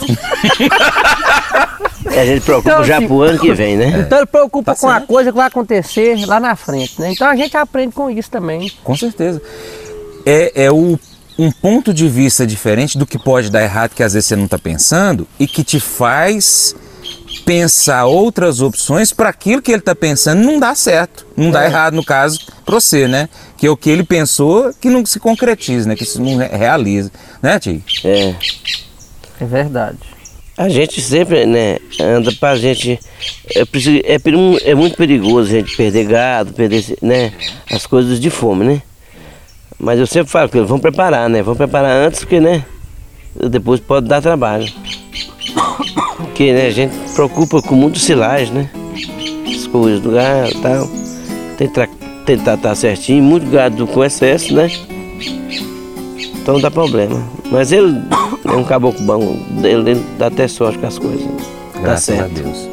[2.06, 4.02] E a gente preocupa Então, já assim, pro ano que vem, né?
[4.06, 5.08] Então ele preocupa Tá com a certo.
[5.08, 7.12] coisa que vai acontecer lá na frente, né?
[7.12, 8.72] Então a gente aprende com isso também.
[8.84, 9.42] Com certeza.
[10.24, 11.00] É, é o,
[11.40, 14.46] um ponto de vista diferente do que pode dar errado, que às vezes você não
[14.46, 16.76] está pensando, e que te faz
[17.46, 21.26] pensar outras opções para aquilo que ele está pensando não dá certo.
[21.38, 23.30] Não dá errado, no caso, para você, né?
[23.58, 25.96] Que é o que ele pensou que não se concretiza, né?
[25.96, 27.12] Que isso não re- realiza.
[27.42, 27.82] Né, Tio?
[28.04, 28.36] É.
[29.40, 29.98] É verdade.
[30.58, 32.98] A gente sempre, né, anda pra gente.
[33.54, 34.18] É, preciso- é,
[34.70, 37.34] é muito perigoso a gente perder gado, perder né,
[37.70, 38.82] as coisas de fome, né?
[39.78, 41.44] Mas eu sempre falo que vamos preparar, né?
[41.44, 42.64] Vamos preparar antes, porque, né?
[43.50, 44.66] Depois pode dar trabalho.
[46.18, 48.70] Porque, né, a gente preocupa com muito silagem, né?
[49.48, 50.90] As coisas do gado e tal.
[51.58, 51.88] Tentar
[52.26, 54.70] tentar estar certinho, muito gado com excesso, né?
[56.42, 57.24] Então dá problema.
[57.52, 58.02] Mas ele
[58.44, 61.26] é um caboclo bom, ele, ele dá até sorte com as coisas.
[61.76, 62.34] Dá Graças a certo.
[62.34, 62.70] Deus.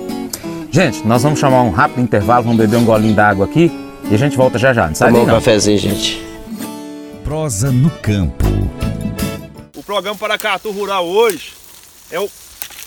[0.70, 3.70] Gente, nós vamos chamar um rápido intervalo, vamos beber um golinho d'água aqui
[4.10, 4.88] e a gente volta já já.
[4.88, 5.34] Não sai Tomar um não.
[5.34, 6.22] cafezinho, gente.
[7.22, 8.46] Prosa no campo.
[9.76, 11.52] O programa Paracatu Rural hoje
[12.10, 12.28] é o,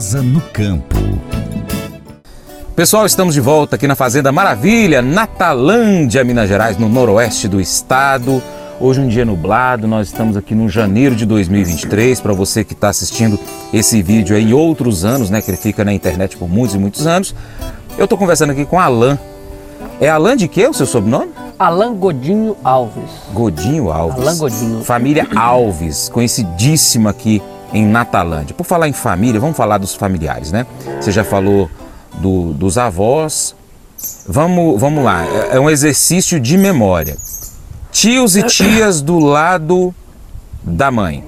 [0.00, 0.96] Prosa no campo.
[2.74, 8.42] Pessoal, estamos de volta aqui na Fazenda Maravilha, Natalândia, Minas Gerais, no noroeste do estado.
[8.80, 12.18] Hoje um dia nublado, nós estamos aqui no janeiro de 2023.
[12.18, 13.38] Para você que está assistindo
[13.74, 17.06] esse vídeo em outros anos, né, que ele fica na internet por muitos e muitos
[17.06, 17.34] anos,
[17.98, 19.18] eu estou conversando aqui com Alan.
[20.00, 21.30] É Alan de quê o seu sobrenome?
[21.58, 23.10] Alan Godinho Alves.
[23.34, 24.18] Godinho Alves.
[24.18, 24.82] Alan Godinho.
[24.82, 28.54] Família Alves, conhecidíssima aqui em Natalândia.
[28.54, 30.66] Por falar em família, vamos falar dos familiares, né?
[31.00, 31.70] Você já falou
[32.14, 33.54] do, dos avós.
[34.26, 37.16] Vamos, vamos lá, é, é um exercício de memória.
[37.92, 39.94] Tios e tias do lado
[40.62, 41.24] da mãe.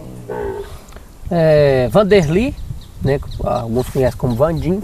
[1.30, 2.54] É, Vanderly,
[3.02, 4.82] né, alguns conhecem como Vandim.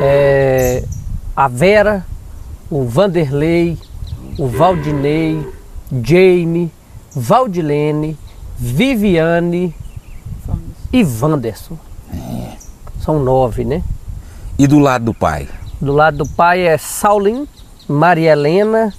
[0.00, 0.84] É,
[1.34, 2.04] a Vera,
[2.70, 3.78] o Vanderlei,
[4.38, 5.44] o Valdinei,
[6.04, 6.70] Jamie,
[7.14, 8.16] Valdilene,
[8.56, 9.74] Viviane
[10.92, 11.78] e Vanderson.
[13.00, 13.82] São nove, né?
[14.58, 15.48] E do lado do pai?
[15.80, 17.48] Do lado do pai é Saulim,
[17.88, 18.94] Maria Helena,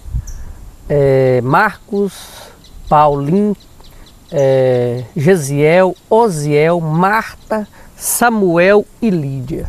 [0.90, 2.14] é, Marcos,
[2.90, 3.56] Paulinho,
[4.32, 9.68] é, Gesiel, Osiel, Marta, Samuel e Lídia.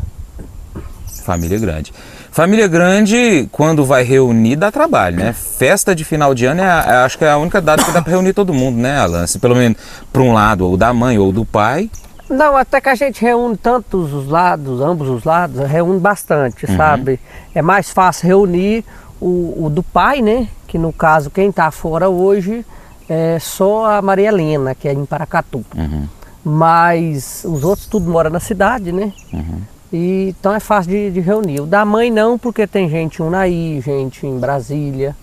[1.24, 1.92] Família grande.
[2.30, 5.32] Família grande, quando vai reunir, dá trabalho, né?
[5.32, 8.02] Festa de final de ano, é, é acho que é a única data que dá
[8.02, 9.24] para reunir todo mundo, né, Alan?
[9.26, 9.78] Se pelo menos
[10.12, 11.88] para um lado, ou da mãe ou do pai.
[12.34, 16.76] Não, até que a gente reúne tantos os lados, ambos os lados, reúne bastante, uhum.
[16.76, 17.20] sabe?
[17.54, 18.84] É mais fácil reunir
[19.20, 20.48] o, o, do pai, né?
[20.66, 22.66] Que no caso, quem está fora hoje
[23.08, 25.64] é só a Maria Helena, que é em Paracatu.
[25.76, 26.08] Uhum.
[26.44, 29.12] Mas os outros tudo moram na cidade, né?
[29.32, 29.60] Uhum.
[29.92, 31.60] E, então é fácil de, de, reunir.
[31.60, 35.16] O da mãe não, porque tem gente em Unaí, gente em Brasília.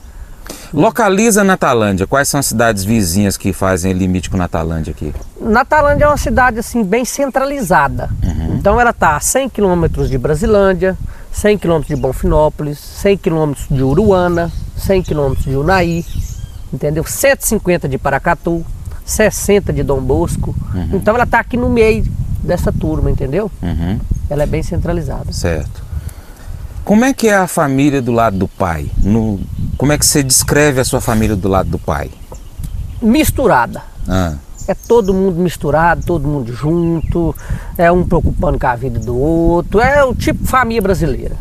[0.74, 2.08] Localiza Natalândia.
[2.08, 5.14] Quais são as cidades vizinhas que fazem limite com Natalândia aqui?
[5.40, 8.10] Natalândia é uma cidade assim bem centralizada.
[8.24, 8.56] Uhum.
[8.56, 10.98] Então ela está a 100 quilômetros de Brasilândia,
[11.32, 16.06] 100 quilômetros de Bonfinópolis, 100 quilômetros de Uruana, 100 quilômetros de Unaí,
[16.72, 17.04] entendeu?
[17.04, 18.66] 150 de Paracatu,
[19.06, 20.56] 60 de Dom Bosco.
[20.74, 20.90] Uhum.
[20.94, 22.06] Então ela está aqui no meio
[22.44, 23.52] dessa turma, entendeu?
[23.62, 24.00] Uhum.
[24.30, 25.32] Ela é bem centralizada.
[25.32, 25.81] Certo.
[26.84, 28.90] Como é que é a família do lado do pai?
[29.04, 29.40] No,
[29.78, 32.10] como é que você descreve a sua família do lado do pai?
[33.02, 33.84] Misturada.
[34.08, 34.36] Ah.
[34.68, 37.36] É todo mundo misturado, todo mundo junto,
[37.78, 41.36] é um preocupando com a vida do outro, é o tipo família brasileira.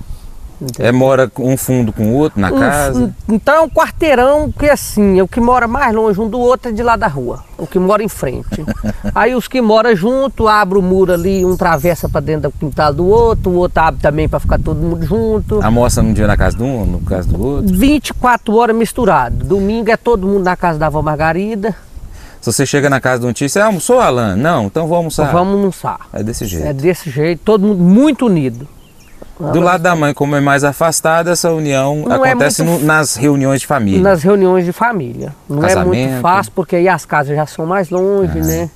[0.60, 0.86] Entendeu?
[0.86, 3.14] É, mora um fundo com o outro na um, casa?
[3.28, 6.72] Então é um quarteirão que assim, o que mora mais longe um do outro é
[6.72, 8.64] de lá da rua, o que mora em frente.
[9.14, 12.92] Aí os que moram junto, abre o muro ali, um travessa para dentro do quintal
[12.92, 15.62] do outro, o outro abre também para ficar todo mundo junto.
[15.62, 17.74] Almoça num dia na casa de um, no casa do outro?
[17.74, 19.44] 24 horas misturado.
[19.44, 21.74] Domingo é todo mundo na casa da avó Margarida.
[22.40, 24.34] Se você chega na casa de um tio, você almoçou, Alan?
[24.34, 25.32] Não, então vamos almoçar.
[25.32, 26.00] Vamos almoçar.
[26.12, 26.66] É desse jeito.
[26.66, 28.66] É desse jeito, todo mundo muito unido.
[29.40, 32.78] Do lado da mãe, como é mais afastada, essa união não é acontece é no,
[32.78, 34.02] nas reuniões de família.
[34.02, 35.34] Nas reuniões de família.
[35.48, 35.94] Não Casamento.
[35.94, 38.44] é muito fácil, porque aí as casas já são mais longe, ah.
[38.44, 38.70] né?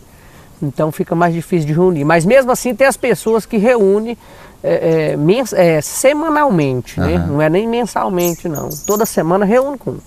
[0.63, 2.05] Então fica mais difícil de reunir.
[2.05, 4.17] Mas mesmo assim tem as pessoas que reúnem
[4.63, 5.15] é,
[5.55, 7.19] é, é, semanalmente, né?
[7.29, 8.71] Não é nem mensalmente, não.
[8.87, 9.99] Toda semana reúne com.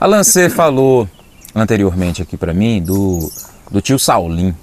[0.00, 1.06] Alan, você falou
[1.54, 3.30] anteriormente aqui para mim do,
[3.70, 4.54] do tio Saulim.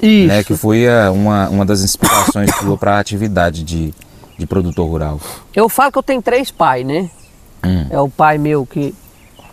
[0.00, 0.28] Isso.
[0.28, 2.50] Né, que foi a, uma, uma das inspirações
[2.80, 3.94] para a atividade de,
[4.38, 5.20] de produtor rural?
[5.54, 7.10] Eu falo que eu tenho três pais, né?
[7.64, 7.86] Hum.
[7.90, 8.94] É o pai meu que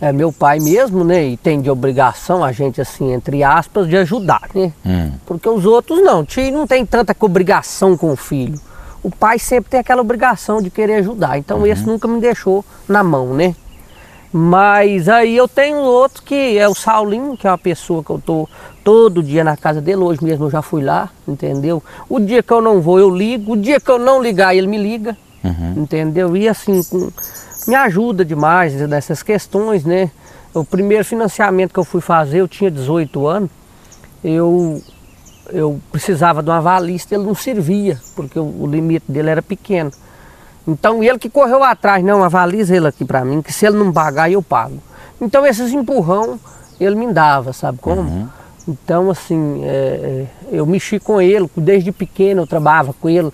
[0.00, 1.24] é meu pai mesmo, né?
[1.24, 4.72] E tem de obrigação a gente, assim, entre aspas, de ajudar, né?
[4.84, 5.12] Hum.
[5.24, 8.60] Porque os outros não, tio não tem tanta obrigação com o filho.
[9.00, 11.38] O pai sempre tem aquela obrigação de querer ajudar.
[11.38, 11.66] Então uhum.
[11.66, 13.54] esse nunca me deixou na mão, né?
[14.32, 18.18] Mas aí eu tenho outro que é o Saulinho, que é uma pessoa que eu
[18.24, 18.48] tô
[18.82, 21.82] todo dia na casa dele, hoje mesmo eu já fui lá, entendeu?
[22.08, 24.66] O dia que eu não vou, eu ligo, o dia que eu não ligar, ele
[24.66, 25.82] me liga, uhum.
[25.82, 26.34] entendeu?
[26.34, 27.10] E assim, com,
[27.68, 30.10] me ajuda demais nessas questões, né?
[30.54, 33.50] O primeiro financiamento que eu fui fazer, eu tinha 18 anos,
[34.24, 34.82] eu,
[35.50, 39.90] eu precisava de uma valista, ele não servia, porque o, o limite dele era pequeno.
[40.66, 43.92] Então ele que correu atrás, não, avaliza ele aqui para mim, que se ele não
[43.92, 44.78] pagar eu pago.
[45.20, 46.38] Então esses empurrão
[46.80, 48.02] ele me dava, sabe como?
[48.02, 48.28] Uhum.
[48.68, 53.32] Então assim, é, é eu mexi com ele, desde pequeno eu trabalhava com ele,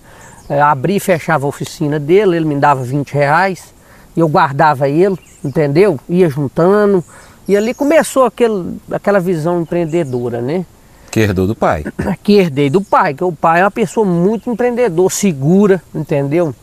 [0.49, 3.73] é, abri e fechava a oficina dele, ele me dava 20 reais,
[4.15, 5.99] e eu guardava ele, entendeu?
[6.09, 7.03] Ia juntando,
[7.47, 10.65] e ali começou aquele, aquela visão empreendedora, né?
[11.11, 11.83] Que herdou do pai.
[12.23, 16.53] Que herdei do pai, que o pai é uma pessoa muito empreendedor, segura, entendeu?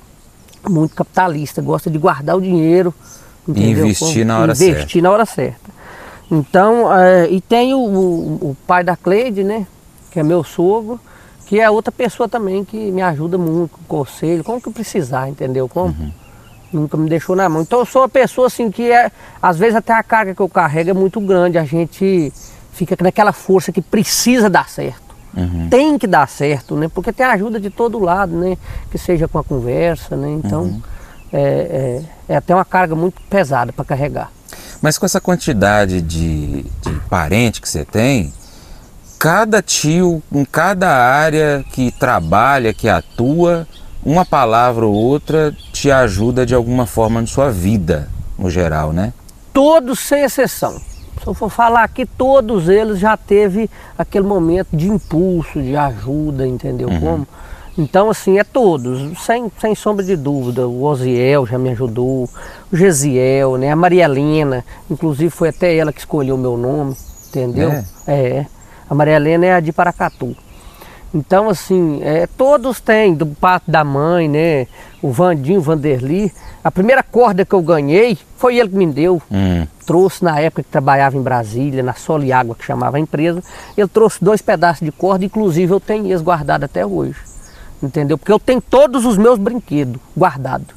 [0.68, 2.94] Muito capitalista, gosta de guardar o dinheiro.
[3.48, 4.81] E investir na hora investir certa.
[4.81, 5.76] Investir na hora certa.
[6.31, 9.66] Então, é, e tem o, o, o, pai da Cleide, né?
[10.11, 11.00] Que é meu sogro,
[11.46, 15.68] que é outra pessoa também que me ajuda muito com conselho, como que precisar, entendeu?
[15.68, 15.94] Como?
[16.72, 17.62] Nunca me deixou na mão.
[17.62, 20.48] Então eu sou uma pessoa assim que é, às vezes até a carga que eu
[20.48, 22.33] carrego é muito grande, a gente
[22.72, 25.06] fica naquela força que precisa dar certo.
[25.68, 26.88] Tem que dar certo, né?
[26.92, 28.57] Porque tem ajuda de todo lado, né?
[28.90, 30.31] Que seja com a conversa, né?
[30.31, 30.83] Então
[31.33, 34.31] é, é, é até uma carga muito pesada para carregar.
[34.81, 38.33] Mas com essa quantidade de, de parente que você tem,
[39.18, 43.66] cada tio, em cada área que trabalha, que atua,
[44.05, 49.12] uma palavra ou outra te ajuda de alguma forma na sua vida, no geral, né?
[49.57, 50.79] todos sem exceção.
[51.27, 56.47] Se eu for falar aqui, todos eles já teve aquele momento de impulso, de ajuda,
[56.47, 57.27] entendeu como?
[57.77, 60.69] Então, assim, é todos, sem, sem sombra de dúvida.
[60.69, 62.31] O Osiel já me ajudou,
[62.73, 63.73] o Gesiel, né?
[63.73, 66.95] a Maria Helena, inclusive foi até ela que escolheu o meu nome,
[67.27, 67.73] entendeu?
[67.73, 67.85] É?
[68.07, 68.47] É.
[68.89, 70.37] A Maria Helena é a de Paracatu.
[71.12, 74.69] Então, assim, é, todos têm, do pato da mãe, né?
[75.07, 76.33] O Vandinho, Vanderli.
[76.64, 79.23] A primeira corda que eu ganhei foi ele que me deu.
[79.31, 79.64] Hum.
[79.87, 83.40] Trouxe na época que trabalhava em Brasília, na Sol e Água, que chamava a empresa.
[83.79, 87.21] Ele trouxe dois pedaços de corda, inclusive eu tenho eles guardados até hoje.
[87.81, 88.19] Entendeu?
[88.19, 90.75] Porque eu tenho todos os meus brinquedos guardados.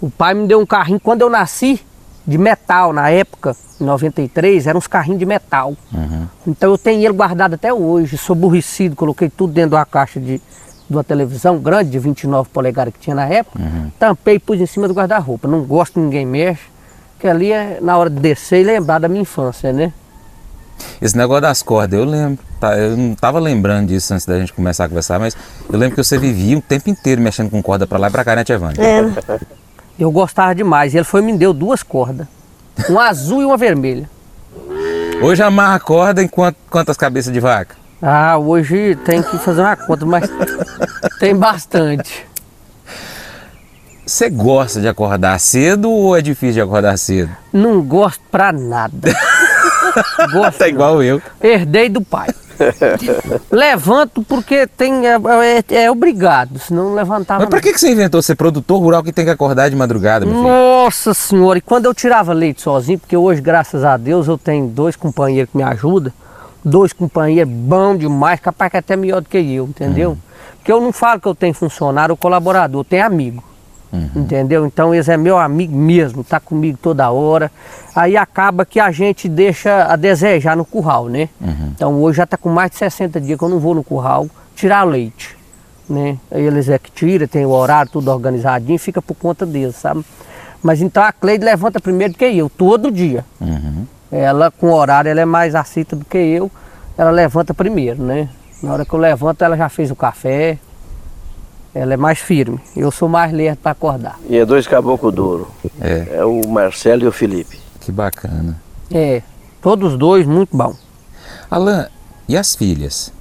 [0.00, 1.84] O pai me deu um carrinho quando eu nasci,
[2.26, 5.76] de metal na época, em 93, eram uns carrinhos de metal.
[6.46, 8.16] Então eu tenho ele guardado até hoje.
[8.16, 10.40] Sou aborrecido, coloquei tudo dentro de uma caixa de,
[10.90, 13.58] de uma televisão grande, de 29 polegadas que tinha na época.
[13.98, 15.46] Tampei e pus em cima do guarda-roupa.
[15.46, 16.64] Não gosto que ninguém mexe,
[17.18, 19.92] que ali é na hora de descer e lembrar da minha infância, né?
[21.00, 22.42] Esse negócio das cordas, eu lembro.
[22.58, 22.76] tá?
[22.76, 25.36] Eu não estava lembrando disso antes da gente começar a conversar, mas
[25.70, 28.24] eu lembro que você vivia o tempo inteiro mexendo com corda para lá e para
[28.24, 28.82] cá, né, Tia Vânia?
[28.82, 29.04] É,
[29.98, 30.92] Eu gostava demais.
[30.94, 32.26] E ele foi e me deu duas cordas.
[32.88, 34.08] Uma azul e uma vermelha.
[35.22, 37.76] Hoje amarra a corda em quant- quantas cabeças de vaca?
[38.02, 40.30] Ah, hoje tem que fazer uma conta, mas
[41.18, 42.26] tem bastante.
[44.06, 47.30] Você gosta de acordar cedo ou é difícil de acordar cedo?
[47.52, 49.12] Não gosto pra nada.
[50.32, 51.20] Gosto Tá igual eu.
[51.42, 52.28] Herdei do pai.
[53.50, 55.16] Levanto porque tem, é,
[55.68, 57.40] é- é obrigado, senão não levantava.
[57.40, 60.24] Mas pra que que você inventou ser produtor rural que tem que acordar de madrugada,
[60.24, 60.46] meu filho?
[60.46, 64.66] Nossa senhora, e quando eu tirava leite sozinho, porque hoje, graças a Deus, eu tenho
[64.68, 66.12] dois companheiros que me ajudam,
[66.64, 70.16] dois companheiros bons demais, capaz que até melhor do que eu, entendeu?
[70.56, 73.42] Porque eu não falo que eu tenho funcionário ou colaborador, eu tenho amigo.
[74.14, 74.64] Entendeu?
[74.66, 77.50] Então eles é meu amigo mesmo, tá comigo toda hora.
[77.94, 81.28] Aí acaba que a gente deixa a desejar no curral, né?
[81.74, 84.28] Então hoje já tá com mais de 60 dias que eu não vou no curral
[84.54, 85.36] tirar leite.
[85.88, 86.18] Né?
[86.30, 90.04] Aí Eles é que tira, tem o horário tudo organizadinho, fica por conta deles, sabe?
[90.62, 93.24] Mas então a Cleide levanta primeiro do que eu, todo dia.
[94.10, 96.50] Ela com horário ela é mais acita do que eu,
[96.98, 98.28] ela levanta primeiro, né?
[98.62, 100.58] Na hora que eu levanto ela já fez o café,
[101.74, 102.60] ela é mais firme.
[102.76, 104.18] Eu sou mais lerdo para acordar.
[104.28, 105.48] E é dois caboclos duro.
[105.80, 107.58] É, É o Marcelo e o Felipe.
[107.80, 108.60] que bacana.
[108.92, 109.22] É,
[109.62, 110.74] todos dois muito bom.
[111.50, 111.86] Alan,
[112.28, 113.12] e as filhas?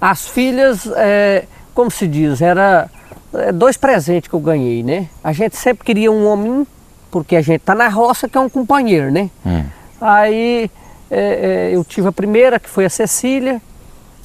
[0.00, 2.90] As filhas, é, como se diz, era
[3.32, 5.08] é, dois presentes que eu ganhei, né?
[5.22, 6.66] A gente sempre queria um homem,
[7.10, 9.30] porque a gente tá na roça que é um companheiro, né?
[9.46, 9.64] Hum.
[10.00, 10.70] Aí
[11.10, 13.60] é, é, eu tive a primeira, que foi a Cecília.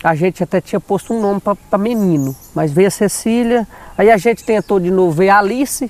[0.04, 3.68] A gente até tinha posto um nome para menino, mas veio a Cecília.
[3.98, 5.90] Aí a gente tentou de novo ver a Alice.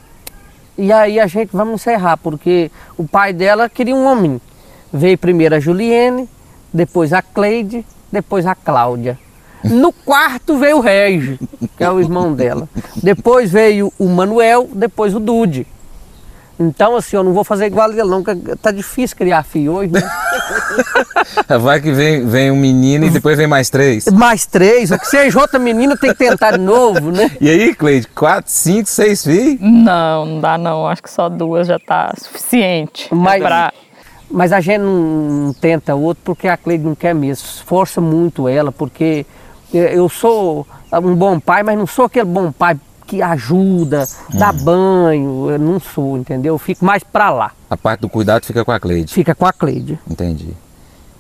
[0.78, 4.40] E aí a gente vamos encerrar, porque o pai dela queria um homem.
[4.92, 6.30] Veio primeiro a Juliene,
[6.72, 9.18] depois a Cleide, depois a Cláudia.
[9.64, 11.40] No quarto veio o Regi,
[11.78, 12.68] que é o irmão dela.
[13.02, 15.66] Depois veio o Manuel, depois o Dude.
[16.68, 19.92] Então, assim, eu não vou fazer igual ele não, porque tá difícil criar filho hoje,
[19.92, 20.02] né?
[21.62, 24.06] Vai que vem, vem um menino e depois vem mais três.
[24.08, 27.32] Mais três, o que seja outra menina tem que tentar de novo, né?
[27.40, 29.58] E aí, Cleide, quatro, cinco, seis filhos?
[29.60, 30.88] Não, não dá não.
[30.88, 33.08] Acho que só duas já tá suficiente.
[33.12, 33.74] Mas- pra...
[34.32, 37.48] Mas a gente não, tenta outro porque a Cleide não quer mesmo.
[37.66, 39.28] Força muito ela, porque
[39.72, 42.76] eu sou um bom pai, mas não sou aquele bom pai
[43.14, 45.52] que ajuda, dá banho.
[45.52, 46.56] Eu não sou, entendeu?
[46.56, 47.52] Eu fico mais pra lá.
[47.70, 49.14] A parte do cuidado fica com a Cleide.
[49.14, 50.00] Fica com a Cleide.
[50.10, 50.50] Entendi.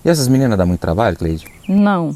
[0.03, 1.45] E essas meninas dão muito trabalho, Cleide?
[1.69, 2.15] Não,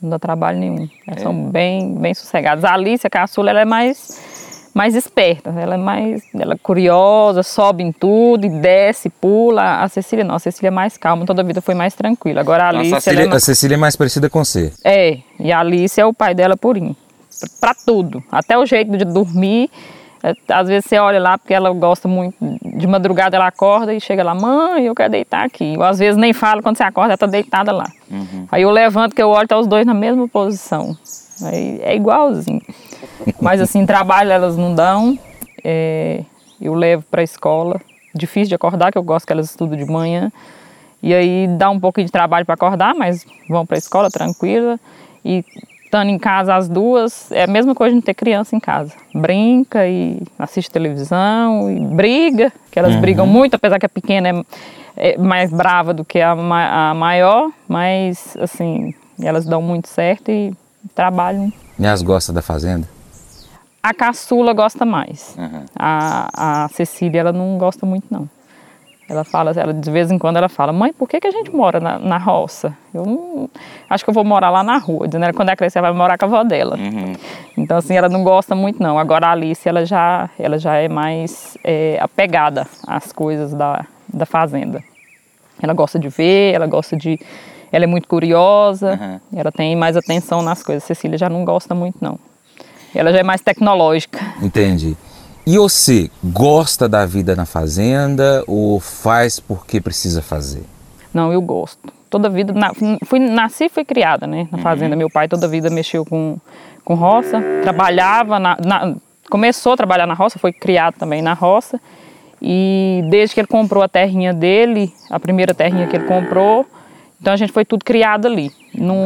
[0.00, 0.88] não dá trabalho nenhum.
[1.06, 2.64] Elas são bem, bem sossegadas.
[2.64, 5.50] A Alice, a caçula, ela é mais, mais esperta.
[5.50, 9.82] Ela é mais ela é curiosa, sobe em tudo e desce, pula.
[9.82, 12.40] A Cecília não, a Cecília é mais calma, toda a vida foi mais tranquila.
[12.40, 14.42] Agora a Alice, Nossa, a ela é, Cecília, a mais- Cecília é mais parecida com
[14.42, 14.72] você.
[14.82, 16.96] é, e a Alice é o pai dela purinho.
[17.60, 18.22] Pra tudo.
[18.30, 19.70] Até o jeito de dormir.
[20.22, 22.36] é, Às vezes você olha lá porque ela gosta muito.
[22.64, 25.74] De madrugada ela acorda e chega lá, mãe, eu quero deitar aqui.
[25.76, 27.86] Ou às vezes nem fala quando você acorda, ela tá deitada lá.
[28.50, 30.96] Aí eu levanto que eu olho, tá os dois na mesma posição.
[31.44, 32.60] Aí é igualzinho.
[33.40, 35.18] Mas assim, trabalho elas não dão.
[35.64, 36.22] É,
[36.60, 37.80] eu levo para a escola.
[38.14, 40.32] Difícil de acordar, que eu gosto que elas estudam de manhã.
[41.00, 44.80] E aí dá um pouquinho de trabalho para acordar, mas vão para a escola tranquila.
[45.24, 45.44] E
[45.88, 48.92] estando em casa as duas, é a mesma coisa de não ter criança em casa.
[49.14, 53.00] Brinca e assiste televisão e briga, que elas uhum.
[53.00, 57.50] brigam muito, apesar que a pequena é, é mais brava do que a, a, maior,
[57.66, 60.52] mas assim, elas dão muito certo e
[60.94, 61.50] trabalham.
[61.78, 62.86] E as gostam da fazenda?
[63.82, 65.34] A caçula gosta mais.
[65.38, 65.64] Uhum.
[65.74, 68.28] A, a Cecília, ela não gosta muito não.
[69.08, 71.50] Ela fala, ela, de vez em quando ela fala, mãe, por que, que a gente
[71.50, 72.76] mora na, na roça?
[72.92, 73.48] Eu não,
[73.88, 75.08] acho que eu vou morar lá na rua.
[75.08, 76.76] Dizendo, quando ela crescer, ela vai morar com a avó dela.
[76.76, 77.14] Uhum.
[77.56, 78.98] Então, assim, ela não gosta muito, não.
[78.98, 84.26] Agora a Alice, ela já, ela já é mais é, apegada às coisas da, da
[84.26, 84.84] fazenda.
[85.62, 87.18] Ela gosta de ver, ela gosta de.
[87.72, 89.38] Ela é muito curiosa, uhum.
[89.38, 90.84] ela tem mais atenção nas coisas.
[90.84, 92.18] Cecília já não gosta muito, não.
[92.94, 94.20] Ela já é mais tecnológica.
[94.42, 94.96] Entendi.
[95.50, 100.62] E você gosta da vida na fazenda ou faz porque precisa fazer?
[101.14, 101.90] Não, eu gosto.
[102.10, 102.74] Toda vida, na,
[103.06, 104.92] fui, nasci e fui criada né, na fazenda.
[104.92, 104.98] Uhum.
[104.98, 106.36] Meu pai toda vida mexeu com,
[106.84, 108.94] com roça, trabalhava, na, na,
[109.30, 111.80] começou a trabalhar na roça, foi criado também na roça.
[112.42, 116.66] E desde que ele comprou a terrinha dele, a primeira terrinha que ele comprou,
[117.18, 118.52] então a gente foi tudo criado ali.
[118.74, 118.98] Não,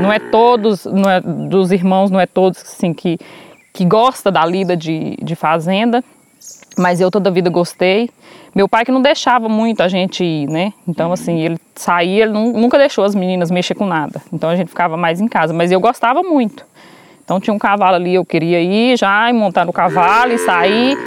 [0.00, 3.18] não é todos, não é, dos irmãos, não é todos assim, que
[3.78, 6.02] que gosta da lida de, de fazenda,
[6.76, 8.10] mas eu toda a vida gostei.
[8.52, 10.72] Meu pai que não deixava muito a gente ir, né?
[10.88, 14.20] Então, assim, ele saía, ele nunca deixou as meninas mexer com nada.
[14.32, 16.66] Então a gente ficava mais em casa, mas eu gostava muito.
[17.22, 20.98] Então tinha um cavalo ali, eu queria ir já, e montar no cavalo e sair.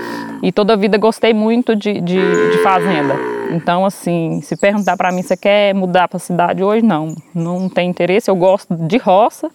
[0.41, 3.15] E toda a vida gostei muito de, de, de fazenda.
[3.49, 6.85] Então, assim, se perguntar para mim, você quer mudar para a cidade hoje?
[6.85, 8.31] Não, não tem interesse.
[8.31, 9.51] Eu gosto de roça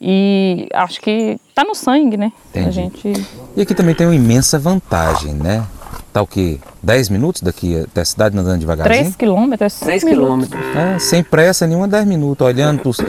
[0.00, 2.32] e acho que tá no sangue, né?
[2.50, 2.68] Entendi.
[2.68, 3.26] A gente...
[3.56, 5.66] E aqui também tem uma imensa vantagem, né?
[6.12, 6.58] Tá o quê?
[6.82, 9.00] 10 minutos daqui até a cidade andando devagarzinho?
[9.00, 9.80] 3 quilômetros.
[9.80, 10.76] 3 quilômetros.
[10.76, 13.00] É, sem pressa nenhuma, 10 minutos, olhando pros,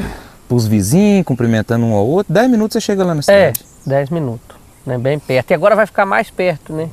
[0.48, 2.34] pros vizinhos, cumprimentando um ao outro.
[2.34, 3.64] 10 minutos você chega lá na cidade.
[3.86, 4.98] É, 10 minutos, né?
[4.98, 5.52] Bem perto.
[5.52, 6.90] E agora vai ficar mais perto, né?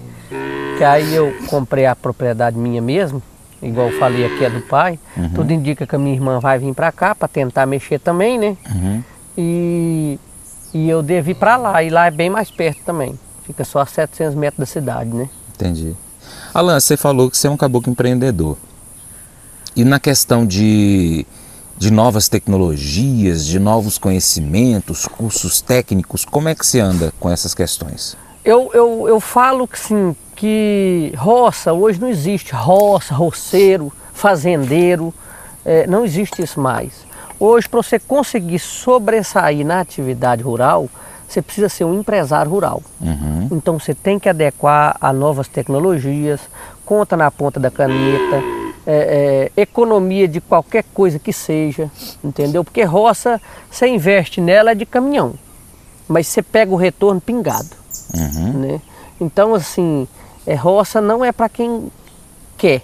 [0.76, 3.22] Que aí eu comprei a propriedade minha mesmo,
[3.62, 4.98] igual eu falei aqui é do pai.
[5.16, 5.30] Uhum.
[5.30, 8.56] Tudo indica que a minha irmã vai vir para cá para tentar mexer também, né?
[8.74, 9.02] Uhum
[9.36, 10.18] e,
[10.72, 13.18] e eu devo ir para lá, e lá é bem mais perto também.
[13.44, 15.28] Fica só a 700 metros da cidade, né?
[15.54, 15.94] Entendi.
[16.52, 18.56] Alan, você falou que você é um caboclo empreendedor.
[19.74, 21.26] E na questão de,
[21.76, 27.54] de novas tecnologias, de novos conhecimentos, cursos técnicos, como é que você anda com essas
[27.54, 28.16] questões?
[28.44, 35.12] Eu, eu, eu falo que sim, que roça, hoje não existe roça, roceiro, fazendeiro,
[35.64, 37.06] é, não existe isso mais.
[37.38, 40.88] Hoje, para você conseguir sobressair na atividade rural,
[41.28, 42.82] você precisa ser um empresário rural.
[43.00, 43.48] Uhum.
[43.52, 46.40] Então você tem que adequar a novas tecnologias,
[46.84, 48.42] conta na ponta da caneta,
[48.86, 51.90] é, é, economia de qualquer coisa que seja,
[52.22, 52.62] entendeu?
[52.62, 55.34] Porque roça, você investe nela é de caminhão,
[56.06, 57.70] mas você pega o retorno pingado.
[58.14, 58.52] Uhum.
[58.52, 58.80] Né?
[59.20, 60.06] Então, assim,
[60.46, 61.90] é, roça não é para quem
[62.56, 62.82] quer,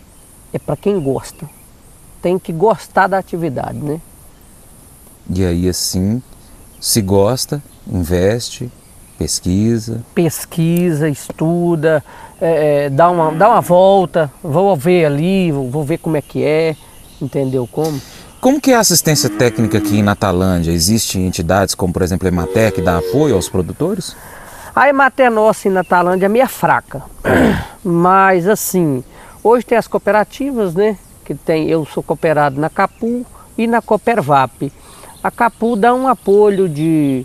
[0.53, 1.49] é para quem gosta.
[2.21, 4.01] Tem que gostar da atividade, né?
[5.31, 6.23] E aí assim,
[6.81, 8.71] se gosta, investe,
[9.19, 10.03] pesquisa.
[10.15, 12.03] Pesquisa, estuda,
[12.41, 16.45] é, é, dá, uma, dá uma volta, vou ver ali, vou ver como é que
[16.45, 16.75] é,
[17.21, 18.01] entendeu como?
[18.41, 20.73] Como que é a assistência técnica aqui em Natalândia?
[20.73, 24.17] Existem entidades como, por exemplo, a Emater, que dá apoio aos produtores?
[24.75, 27.03] A Emater nossa em Natalândia é meio fraca,
[27.85, 29.05] mas assim,
[29.45, 30.99] hoje tem as cooperativas, né?
[31.25, 33.25] Que tem, eu sou cooperado na Capu
[33.57, 34.73] e na Coopervap.
[35.23, 37.25] A Capu dá um apoio de,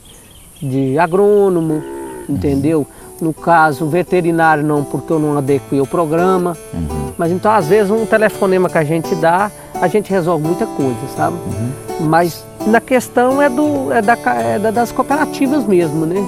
[0.62, 1.82] de agrônomo,
[2.30, 2.86] entendeu?
[3.20, 6.56] No caso, veterinário não, porque eu não adequei o programa.
[6.72, 7.14] Uhum.
[7.18, 9.50] Mas então, às vezes, um telefonema que a gente dá,
[9.82, 11.38] a gente resolve muita coisa, sabe?
[11.38, 12.08] Uhum.
[12.08, 16.22] Mas na questão é, do, é, da, é das cooperativas mesmo, né?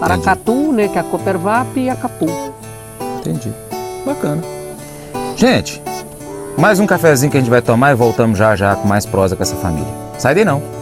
[0.00, 0.88] Paracatu, né?
[0.88, 2.26] Que é a Coopervap e a Capu.
[3.20, 3.52] Entendi.
[4.04, 4.42] Bacana.
[5.36, 5.80] Gente,
[6.58, 9.36] mais um cafezinho que a gente vai tomar e voltamos já já com mais prosa
[9.36, 9.92] com essa família.
[10.18, 10.81] Sai daí não.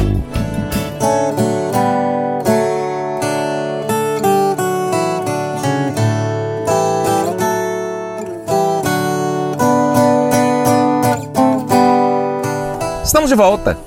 [13.11, 13.77] Estamos de volta.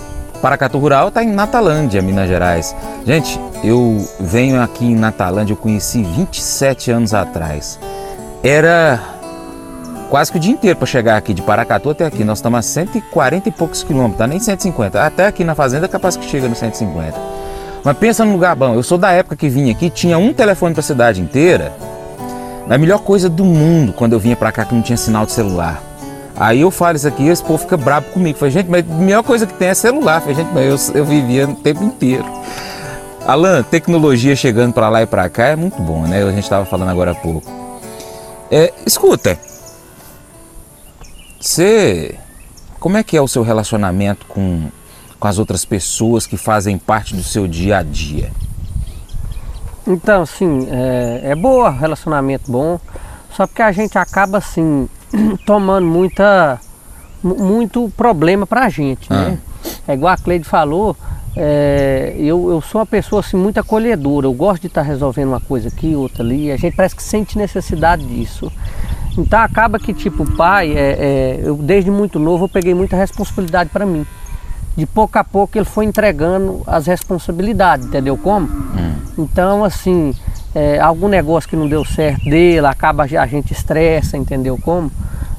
[0.43, 2.77] Paracatu Rural está em Natalândia, Minas Gerais.
[3.07, 7.81] Gente, eu venho aqui em Natalândia, eu conheci 27 anos atrás.
[8.43, 9.01] Era
[10.11, 12.23] quase que o dia inteiro para chegar aqui de Paracatu até aqui.
[12.23, 15.03] Nós estamos a 140 e poucos quilômetros, tá nem 150.
[15.03, 17.19] Até aqui na fazenda é capaz que chega no 150.
[17.83, 18.75] Mas pensa num lugar bom.
[18.75, 21.73] Eu sou da época que vim aqui, tinha um telefone para a cidade inteira.
[22.69, 25.33] A melhor coisa do mundo quando eu vinha para cá que não tinha sinal de
[25.33, 25.94] celular.
[26.37, 28.39] Aí eu falo isso aqui esse povo fica bravo comigo.
[28.39, 30.21] Falei, gente, mas a melhor coisa que tem é celular.
[30.21, 32.25] Falei, gente, mas eu, eu vivia o tempo inteiro.
[33.27, 36.23] Alan, tecnologia chegando para lá e para cá é muito bom, né?
[36.23, 37.51] A gente estava falando agora há pouco.
[38.51, 39.39] É, escuta,
[41.41, 42.19] você,
[42.81, 44.69] como é que é o seu relacionamento com,
[45.19, 48.31] com as outras pessoas que fazem parte do seu dia a dia?
[49.87, 52.81] Então, assim, é, é boa, relacionamento bom,
[53.31, 54.89] só porque a gente acaba, assim,
[55.47, 56.61] tomando muita,
[57.23, 59.39] muito problema pra gente, né?
[59.39, 59.55] Ah.
[59.89, 60.97] É igual a Cleide falou,
[61.37, 65.29] é, eu, eu sou uma pessoa assim, muito acolhedora, eu gosto de estar tá resolvendo
[65.29, 68.53] uma coisa aqui, outra ali, a gente parece que sente necessidade disso.
[69.17, 73.71] Então acaba que tipo, pai, é, é, eu desde muito novo eu peguei muita responsabilidade
[73.71, 74.05] para mim.
[74.77, 78.47] De pouco a pouco ele foi entregando as responsabilidades, entendeu como?
[78.49, 78.95] Hum.
[79.17, 80.15] Então assim,
[80.55, 84.91] é, algum negócio que não deu certo dele, acaba a gente estressa, entendeu como?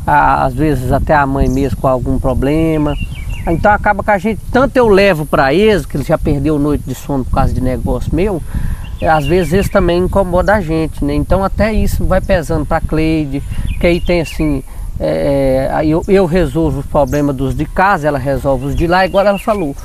[0.05, 2.93] Às vezes até a mãe mesmo com algum problema.
[3.47, 6.84] Então acaba que a gente, tanto eu levo para eles, que ele já perdeu noite
[6.86, 8.41] de sono por causa de negócio meu,
[9.03, 11.13] às vezes eles também incomodam a gente, né?
[11.13, 13.43] Então até isso vai pesando para Cleide,
[13.80, 14.63] que aí tem assim,
[14.99, 19.05] é, é eu, eu resolvo os problemas dos de casa, ela resolve os de lá,
[19.05, 19.76] igual ela falou.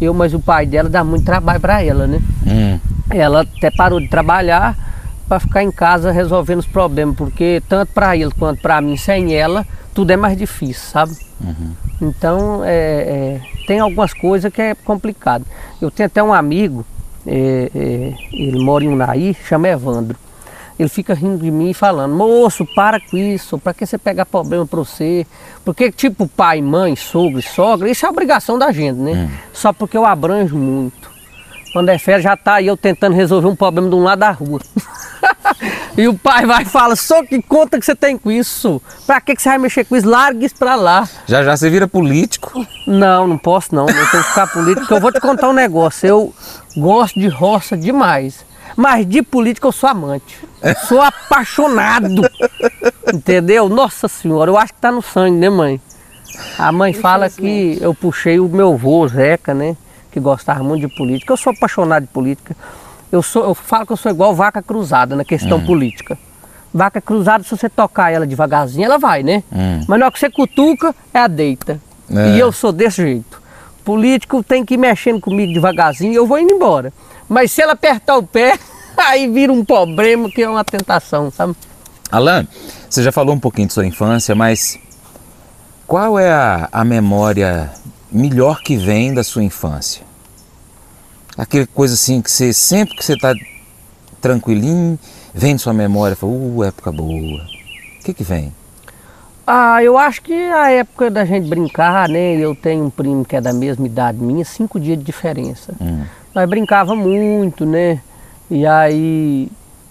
[0.00, 2.20] Eu, mas o pai dela dá muito trabalho para ela, né?
[2.46, 2.91] Hum.
[3.10, 4.76] Ela até parou de trabalhar
[5.28, 9.34] para ficar em casa resolvendo os problemas, porque tanto para ele quanto para mim, sem
[9.34, 11.16] ela, tudo é mais difícil, sabe?
[11.40, 11.72] Uhum.
[12.00, 15.44] Então, é, é, tem algumas coisas que é complicado.
[15.80, 16.84] Eu tenho até um amigo,
[17.26, 20.18] é, é ele mora em Unai, chama Evandro.
[20.78, 24.66] Ele fica rindo de mim falando, moço, para com isso, para que você pegar problema
[24.66, 25.26] para você?
[25.64, 29.12] Porque tipo pai, mãe, sogro e sogra, isso é obrigação da gente, né?
[29.12, 29.36] Hum.
[29.52, 31.11] Só porque eu abranjo muito.
[31.72, 34.30] Quando é férias já tá aí eu tentando resolver um problema de um lado da
[34.30, 34.60] rua.
[35.96, 38.80] e o pai vai e fala, só que conta que você tem com isso?
[39.06, 40.08] Pra que, que você vai mexer com isso?
[40.08, 41.08] Larga isso pra lá.
[41.26, 42.66] Já já você vira político?
[42.86, 43.88] Não, não posso não.
[43.88, 46.06] Eu tenho que ficar político, porque eu vou te contar um negócio.
[46.06, 46.34] Eu
[46.76, 48.44] gosto de roça demais.
[48.76, 50.38] Mas de política eu sou amante.
[50.88, 52.22] Sou apaixonado.
[53.12, 53.68] Entendeu?
[53.68, 55.80] Nossa senhora, eu acho que tá no sangue, né, mãe?
[56.58, 59.76] A mãe fala que eu puxei o meu vô, Zeca, né?
[60.12, 61.32] Que gostava muito de política.
[61.32, 62.54] Eu sou apaixonado de política.
[63.10, 65.66] Eu, sou, eu falo que eu sou igual vaca cruzada na questão hum.
[65.66, 66.18] política.
[66.72, 69.42] Vaca cruzada, se você tocar ela devagarzinho, ela vai, né?
[69.52, 69.80] Hum.
[69.86, 71.80] Mas na hora que você cutuca, é a deita.
[72.10, 72.36] É.
[72.36, 73.42] E eu sou desse jeito.
[73.84, 76.92] Político tem que ir mexendo comigo devagarzinho e eu vou indo embora.
[77.28, 78.58] Mas se ela apertar o pé,
[78.96, 81.54] aí vira um problema que é uma tentação, sabe?
[82.10, 82.46] Alan,
[82.88, 84.78] você já falou um pouquinho de sua infância, mas
[85.86, 87.70] qual é a, a memória
[88.12, 90.02] melhor que vem da sua infância?
[91.36, 93.34] Aquela coisa assim que você, sempre que você está
[94.20, 94.98] tranquilinho,
[95.34, 97.42] vem na sua memória fala, uh, época boa.
[98.00, 98.52] O que que vem?
[99.46, 102.36] Ah, eu acho que a época da gente brincar, né?
[102.36, 105.74] Eu tenho um primo que é da mesma idade minha, cinco dias de diferença.
[105.80, 106.04] Hum.
[106.34, 108.00] Nós brincava muito, né?
[108.48, 109.50] E aí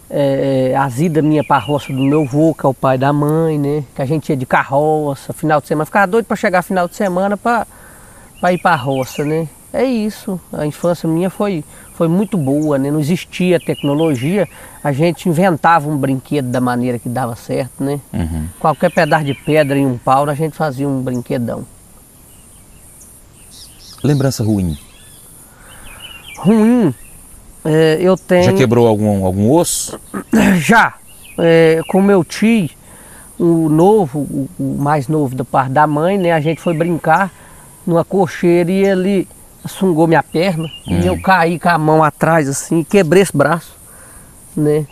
[0.10, 2.98] é, é as idas minha para a roça do meu avô, que é o pai
[2.98, 3.84] da mãe, né?
[3.94, 5.86] Que a gente ia de carroça, final de semana.
[5.86, 7.68] Ficava doido para chegar final de semana para
[8.50, 9.48] ir para a roça, né?
[9.74, 10.40] É isso.
[10.52, 11.64] A infância minha foi,
[11.94, 12.92] foi muito boa, né?
[12.92, 14.48] Não existia tecnologia,
[14.84, 18.00] a gente inventava um brinquedo da maneira que dava certo, né?
[18.12, 18.48] Uhum.
[18.60, 21.66] Qualquer pedaço de pedra em um pau, a gente fazia um brinquedão.
[24.04, 24.78] Lembrança ruim?
[26.40, 26.94] Ruim,
[27.64, 28.44] é, eu tenho.
[28.44, 30.00] Já quebrou algum, algum osso?
[30.58, 30.96] Já.
[31.38, 32.70] É, com meu tio,
[33.40, 36.34] o novo, o, o mais novo da parte da mãe, né?
[36.34, 37.32] A gente foi brincar
[37.86, 39.28] numa cocheira e ele
[39.68, 43.76] sungou minha perna e eu caí com a mão atrás assim, e quebrei esse braço,
[44.56, 44.86] né?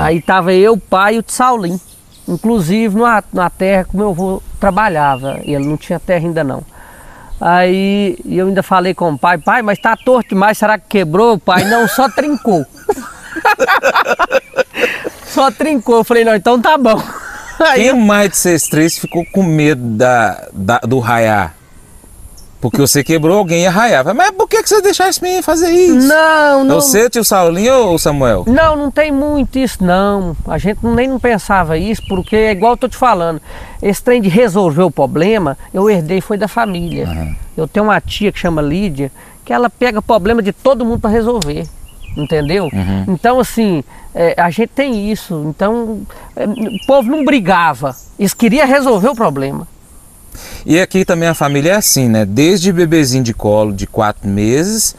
[0.00, 1.80] Aí tava eu, o pai e o Tsaulim.
[2.28, 6.62] Inclusive numa, numa terra que meu avô trabalhava, e ele não tinha terra ainda não.
[7.40, 11.38] Aí eu ainda falei com o pai, pai, mas tá torto demais, será que quebrou?
[11.38, 12.64] Pai, não, só trincou.
[15.26, 15.96] só trincou.
[15.98, 17.00] Eu falei, não, então tá bom.
[17.60, 21.54] Aí Quem mais de vocês três ficou com medo da, da- do raiar?
[22.60, 24.14] Porque você quebrou, alguém ia raiar.
[24.14, 26.08] Mas por que, que você deixar esse menino fazer isso?
[26.08, 26.74] Não, É não.
[26.76, 28.44] você, tio Saulinho ou o Samuel?
[28.46, 30.36] Não, não tem muito isso não.
[30.46, 33.40] A gente nem não pensava isso, porque é igual eu tô te falando.
[33.82, 37.36] Esse trem de resolver o problema, eu herdei foi da família.
[37.56, 39.12] Eu tenho uma tia que chama Lídia,
[39.44, 41.66] que ela pega problema de todo mundo para resolver.
[42.16, 42.70] Entendeu?
[43.06, 43.84] Então, assim,
[44.14, 45.44] é, a gente tem isso.
[45.48, 46.00] Então,
[46.34, 47.94] é, o povo não brigava.
[48.18, 49.68] Eles queriam resolver o problema.
[50.64, 52.24] E aqui também a família é assim, né?
[52.24, 54.94] Desde bebezinho de colo de quatro meses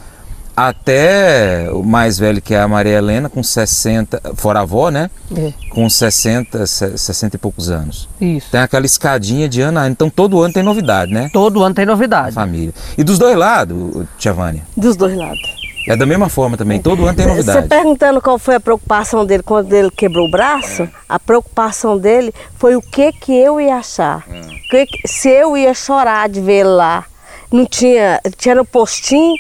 [0.56, 5.08] até o mais velho que é a Maria Helena, com 60, fora a avó, né?
[5.36, 8.10] É, Com 60, se- 60 e poucos anos.
[8.20, 8.48] isso.
[8.52, 9.92] Tem aquela escadinha de ano a ano.
[9.92, 11.30] Então todo ano tem novidade, né?
[11.32, 12.34] Todo ano tem novidade.
[12.34, 12.74] Família.
[12.98, 14.64] E dos dois lados, Tia Vânia?
[14.76, 15.57] Dos dois lados.
[15.88, 16.82] É da mesma forma também.
[16.82, 17.68] Todo ano tem Você novidade.
[17.68, 22.76] perguntando qual foi a preocupação dele quando ele quebrou o braço, a preocupação dele foi
[22.76, 24.26] o que que eu ia achar.
[24.70, 27.06] Que que- se eu ia chorar de ver ele lá.
[27.50, 29.34] Não tinha, tinha no postinho,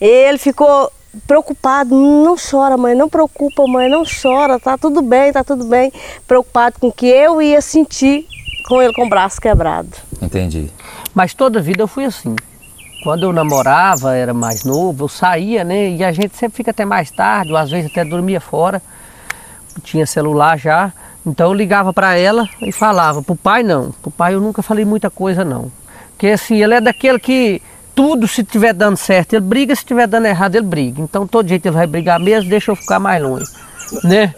[0.00, 0.90] ele ficou
[1.28, 5.92] preocupado, não chora mãe, não preocupa mãe, não chora, tá tudo bem, tá tudo bem.
[6.26, 8.26] Preocupado com o que eu ia sentir
[8.68, 9.88] com ele com o braço quebrado.
[10.20, 10.68] Entendi.
[11.14, 12.34] Mas toda a vida eu fui assim.
[13.06, 15.90] Quando eu namorava, era mais novo, eu saía, né?
[15.90, 18.82] E a gente sempre fica até mais tarde, ou às vezes até dormia fora.
[19.84, 20.92] Tinha celular já.
[21.24, 23.22] Então eu ligava para ela e falava.
[23.22, 23.92] Pro pai não.
[24.02, 25.70] Pro pai eu nunca falei muita coisa não.
[26.10, 27.62] Porque assim, ele é daquele que
[27.94, 31.00] tudo se estiver dando certo, ele briga, se estiver dando errado, ele briga.
[31.00, 33.46] Então todo jeito ele vai brigar mesmo, deixa eu ficar mais longe,
[34.02, 34.34] né?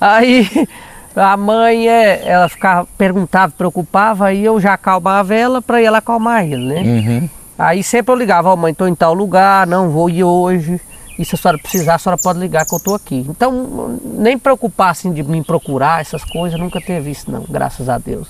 [0.00, 0.50] Aí
[1.14, 6.44] a mãe, é, ela ficava, perguntava, preocupava, aí eu já acalmava ela para ela acalmar
[6.44, 6.80] ele, né?
[6.80, 7.39] Uhum.
[7.60, 10.80] Aí sempre eu ligava, ó mãe, tô em tal lugar, não vou ir hoje.
[11.18, 13.26] E se a senhora precisar, a senhora pode ligar que eu tô aqui.
[13.28, 17.98] Então, nem preocupar assim de me procurar, essas coisas, nunca teve isso não, graças a
[17.98, 18.28] Deus.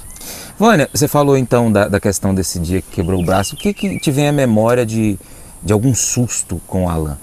[0.58, 3.54] Vânia, você falou então da, da questão desse dia que quebrou o braço.
[3.54, 5.16] O que, que te vem à memória de,
[5.62, 7.16] de algum susto com o Alan?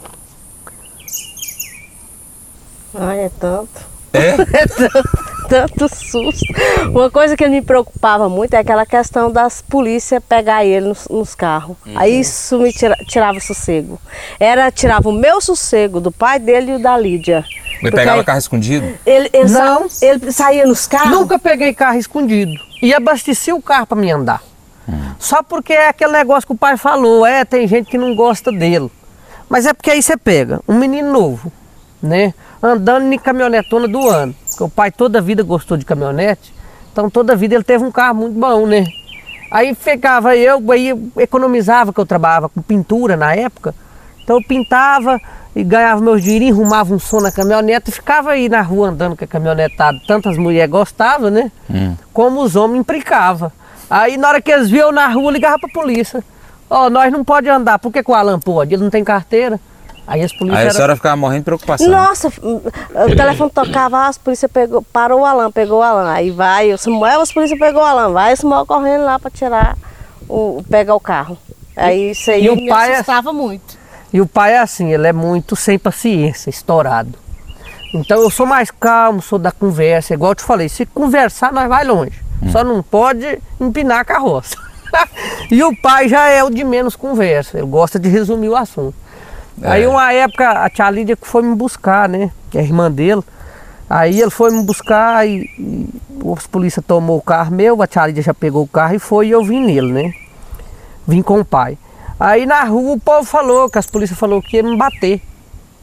[2.95, 3.85] Ai, é tanto.
[4.13, 4.35] É?
[5.47, 6.43] tanto susto.
[6.91, 11.33] Uma coisa que me preocupava muito é aquela questão das polícias pegar ele nos, nos
[11.35, 11.77] carros.
[11.95, 13.99] Aí isso me tira- tirava o sossego.
[14.39, 17.45] Era, tirava o meu sossego, do pai dele e o da Lídia.
[17.81, 18.85] Ele pegava aí carro escondido?
[19.05, 19.87] Ele, ele, Não.
[19.89, 21.11] sa- ele saía nos carros.
[21.11, 22.51] Nunca peguei carro escondido.
[22.81, 24.41] E abasteci o carro para me andar.
[25.19, 28.51] Só porque é aquele negócio que o pai falou, é, tem gente que não gosta
[28.51, 28.89] dele.
[29.49, 31.51] Mas é porque aí você pega um menino novo,
[32.01, 32.33] né?
[32.61, 34.35] Andando em caminhonetona do ano.
[34.49, 36.53] Porque o pai toda a vida gostou de caminhonete.
[36.91, 38.83] Então toda a vida ele teve um carro muito bom, né?
[39.51, 43.73] Aí ficava eu, aí eu economizava, que eu trabalhava com pintura na época.
[44.23, 45.21] Então eu pintava
[45.55, 49.15] e ganhava meus dinheirinhos, arrumava um som na caminhonete e ficava aí na rua andando
[49.15, 49.97] com a caminhonetada.
[50.07, 51.51] Tantas mulheres gostavam, né?
[52.11, 53.51] Como os homens implicavam.
[53.89, 56.23] Aí na hora que eles viam na rua, ligava pra polícia.
[56.69, 58.73] Ó, nós não pode andar, por que, que o Alan pode?
[58.73, 59.59] Ele não tem carteira.
[60.07, 60.57] Aí as polícias.
[60.57, 61.89] Aí a era- senhora ficava morrendo de preocupação.
[61.89, 66.09] Nossa, o telefone tocava, as polícias pegou, parou o Alan, pegou o Alan.
[66.09, 69.29] Aí vai, o Samuel, as polícias pegou o Alan, vai o Samuel correndo lá para
[69.29, 69.77] tirar,
[70.29, 71.37] o, pegar o carro.
[71.75, 73.77] Aí isso aí E o me pai é- assustava muito.
[74.13, 77.13] E o pai é assim, ele é muito sem paciência, estourado.
[77.93, 81.67] Então eu sou mais calmo, sou da conversa, igual eu te falei, se conversar nós
[81.67, 82.21] vai longe.
[82.51, 84.55] Só não pode empinar a carroça.
[85.51, 88.95] e o pai já é o de menos conversa, ele gosta de resumir o assunto.
[89.61, 92.31] Aí uma época a tia Lídia que foi me buscar, né?
[92.49, 93.23] Que é a irmã dele.
[93.89, 95.89] Aí ele foi me buscar e, e
[96.23, 99.27] os polícia tomou o carro meu, a tia Lídia já pegou o carro e foi
[99.27, 100.13] e eu vim nele, né?
[101.07, 101.77] Vim com o pai.
[102.19, 105.21] Aí na rua o povo falou, que as polícias falou que ia me bater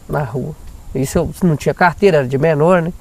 [0.08, 0.54] na rua.
[0.94, 2.92] Isso eu não tinha carteira, era de menor, né?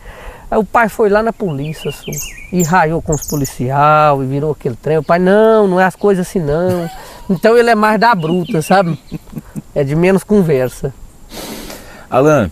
[0.50, 2.12] Aí o pai foi lá na polícia, assim,
[2.52, 5.00] e raiou com os policial, e virou aquele trem.
[5.00, 6.90] O pai, não, não é as coisas assim não.
[7.28, 9.00] Então ele é mais da bruta, sabe?
[9.76, 10.94] É de menos conversa.
[12.10, 12.52] Alan,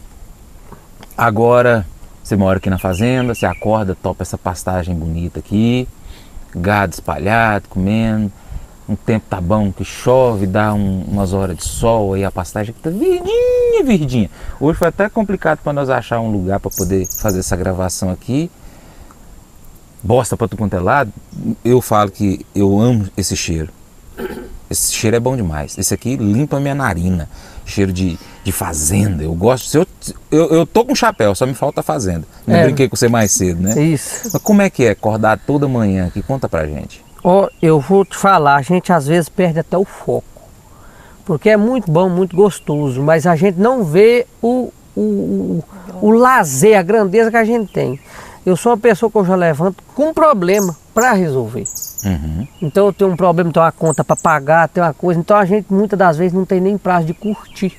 [1.17, 1.85] agora
[2.23, 5.87] você mora aqui na fazenda, você acorda, topa essa pastagem bonita aqui,
[6.55, 8.31] gado espalhado, comendo.
[8.89, 12.73] Um tempo tá bom que chove, dá um- umas horas de sol, aí a pastagem
[12.73, 13.21] que tá verdinha,
[13.79, 17.55] Ih, Virdinha, hoje foi até complicado para nós achar um lugar para poder fazer essa
[17.55, 18.51] gravação aqui.
[20.03, 21.11] Bosta para tu quanto é lado.
[21.63, 23.69] Eu falo que eu amo esse cheiro.
[24.71, 25.77] Esse cheiro é bom demais.
[25.77, 27.27] Esse aqui limpa minha narina.
[27.65, 29.21] Cheiro de, de fazenda.
[29.21, 29.67] Eu gosto.
[29.67, 29.85] Se eu,
[30.31, 32.25] eu, eu tô com chapéu, só me falta fazenda.
[32.47, 32.63] Não É.
[32.63, 33.79] brinquei com você mais cedo, né?
[33.83, 34.29] Isso.
[34.31, 36.21] Mas como é que é acordar toda manhã aqui?
[36.23, 37.03] Conta pra gente.
[37.21, 40.23] Ó, eu vou te falar, a gente às vezes perde até o foco.
[41.25, 45.63] Porque é muito bom, muito gostoso, mas a gente não vê o, o, o,
[46.01, 47.99] o lazer, a grandeza que a gente tem.
[48.45, 51.65] Eu sou uma pessoa que eu já levanto com problema para resolver.
[52.03, 52.47] Uhum.
[52.61, 55.19] Então eu tenho um problema, tenho uma conta para pagar, tenho uma coisa.
[55.19, 57.77] Então a gente muitas das vezes não tem nem prazo de curtir.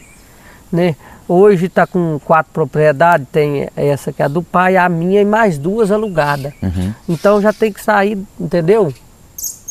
[0.71, 0.97] Né?
[1.29, 5.25] Hoje está com quatro propriedades, tem essa que é a do pai, a minha e
[5.25, 6.53] mais duas alugadas.
[6.63, 6.95] Uhum.
[7.09, 8.93] Então já tem que sair, entendeu?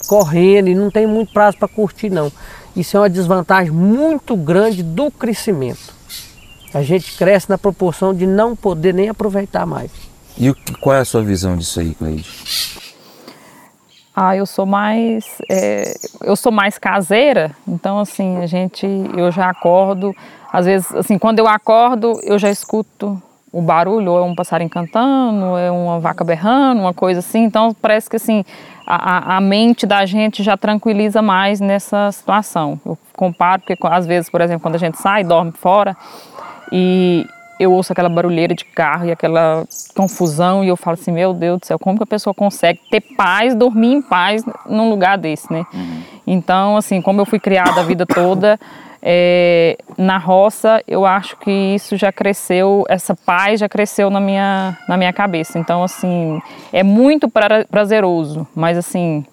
[0.08, 2.32] Correndo e não tem muito prazo para curtir não.
[2.76, 5.94] Isso é uma desvantagem muito grande do crescimento.
[6.74, 9.92] A gente cresce na proporção de não poder nem aproveitar mais.
[10.38, 12.26] E o qual é a sua visão disso aí, Cleide?
[14.24, 18.86] Ah, eu sou mais é, eu sou mais caseira, então assim a gente
[19.18, 20.16] eu já acordo
[20.54, 23.20] às vezes assim quando eu acordo eu já escuto
[23.52, 27.44] o barulho ou é um passarinho cantando, ou é uma vaca berrando, uma coisa assim.
[27.46, 28.46] Então parece que assim
[28.86, 32.80] a, a- mente da gente já tranquiliza mais nessa situação.
[32.86, 35.98] Eu comparo porque às vezes, por exemplo, quando a gente sai, dorme fora
[36.72, 37.26] e
[37.62, 41.60] eu ouço aquela barulheira de carro e aquela confusão e eu falo assim, meu Deus
[41.60, 45.52] do céu, como que a pessoa consegue ter paz, dormir em paz num lugar desse,
[45.52, 45.66] né?
[46.26, 48.60] Então, assim, como eu fui criada a vida toda
[49.02, 54.78] é, na roça, eu acho que isso já cresceu, essa paz já cresceu na minha,
[54.88, 55.58] na minha cabeça.
[55.60, 56.42] Então, assim,
[56.72, 59.26] é muito pra- prazeroso, mas assim,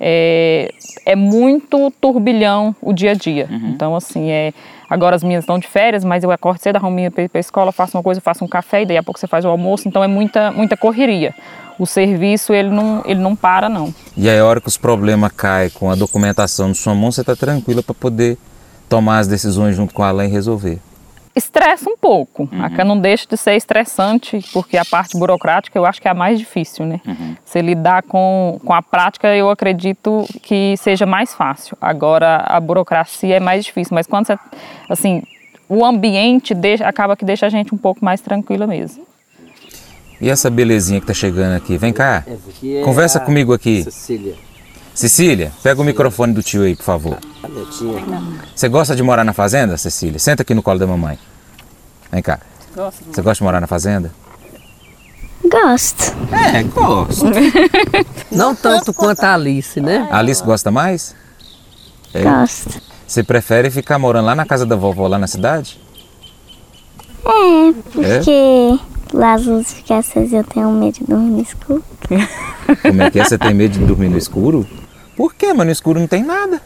[0.00, 0.70] é,
[1.04, 3.48] é muito turbilhão o dia a dia.
[3.50, 4.52] Então, assim, é,
[4.88, 7.72] agora as minhas estão de férias, mas eu acordo cedo, arrumo minha para a escola,
[7.72, 9.88] faço uma coisa, faço um café e daí a pouco você faz o almoço.
[9.88, 11.34] Então, é muita, muita correria.
[11.78, 13.94] O serviço, ele não, ele não para, não.
[14.16, 17.20] E aí, a hora que os problemas caem com a documentação na sua mão, você
[17.20, 18.38] está tranquila para poder
[18.88, 20.78] tomar as decisões junto com a Alain e resolver.
[21.36, 22.48] Estressa um pouco.
[22.52, 26.14] A não deixa de ser estressante, porque a parte burocrática eu acho que é a
[26.14, 26.98] mais difícil, né?
[27.44, 31.76] Você lidar com, com a prática, eu acredito que seja mais fácil.
[31.78, 34.38] Agora, a burocracia é mais difícil, mas quando você,
[34.88, 35.22] assim,
[35.68, 39.06] o ambiente deixa, acaba que deixa a gente um pouco mais tranquila mesmo.
[40.18, 41.76] E essa belezinha que tá chegando aqui?
[41.76, 42.24] Vem cá.
[42.48, 43.82] Aqui é Conversa comigo aqui.
[43.82, 44.34] Cecília,
[44.96, 47.18] Cecília, pega o microfone do tio aí, por favor.
[47.42, 48.02] a netinha.
[48.54, 50.18] Você gosta de morar na fazenda, Cecília?
[50.18, 51.18] Senta aqui no colo da mamãe.
[52.10, 52.40] Vem cá.
[52.74, 54.10] Você gosta de morar na fazenda?
[55.44, 56.16] Gosto.
[56.32, 57.26] É, gosto.
[58.32, 60.08] Não tanto quanto a Alice, né?
[60.10, 61.14] A Alice gosta mais?
[62.14, 62.22] É?
[62.22, 62.80] Gosto.
[63.06, 65.78] Você prefere ficar morando lá na casa da vovó, lá na cidade?
[67.22, 68.80] É, porque
[69.12, 71.84] lá as luzes ficam acesas e eu tenho medo de dormir no escuro.
[72.80, 73.24] Como é que é?
[73.24, 74.66] Você tem medo de dormir no escuro?
[75.16, 75.52] Por quê?
[75.52, 76.60] Mas no escuro não tem nada.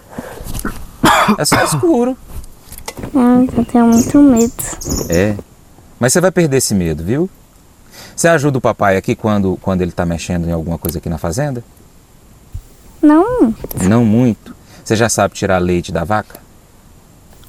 [1.39, 2.17] É só escuro.
[3.15, 4.53] Não, eu tenho muito medo.
[5.09, 5.37] É.
[5.99, 7.31] Mas você vai perder esse medo, viu?
[8.17, 11.19] Você ajuda o papai aqui quando, quando ele tá mexendo em alguma coisa aqui na
[11.19, 11.63] fazenda?
[13.01, 13.55] Não,
[13.89, 14.55] Não muito.
[14.85, 16.39] Você já sabe tirar leite da vaca?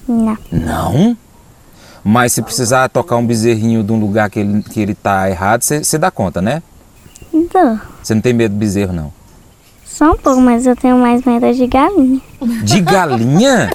[0.07, 0.37] não.
[0.51, 1.17] Não?
[2.03, 5.61] Mas se precisar tocar um bezerrinho de um lugar que ele, que ele tá errado,
[5.61, 6.63] você, você dá conta, né?
[7.31, 7.79] Dou.
[8.01, 9.13] Você não tem medo do bezerro, não.
[10.01, 12.19] Só um pouco, mas eu tenho mais medo de galinha.
[12.63, 13.69] De galinha?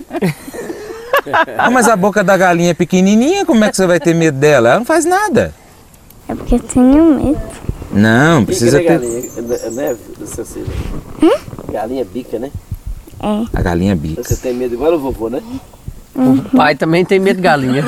[1.57, 4.37] Ah, mas a boca da galinha é pequenininha, como é que você vai ter medo
[4.37, 4.71] dela?
[4.71, 5.55] Ela não faz nada.
[6.29, 7.41] É porque eu tenho medo.
[7.93, 9.31] Não, precisa Bica, né, ter...
[9.31, 9.55] galinha?
[9.55, 10.67] É, né, do Cecília?
[11.71, 12.51] Galinha bica, né?
[13.55, 14.25] A galinha bica.
[14.25, 15.41] Você tem medo igual o vovô, né?
[16.17, 17.85] O pai também tem medo de galinha.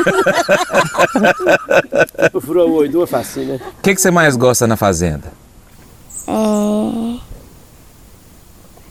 [2.32, 3.60] O furou o duas facinho, né?
[3.78, 5.32] O que, que você mais gosta na fazenda?
[6.28, 7.27] É.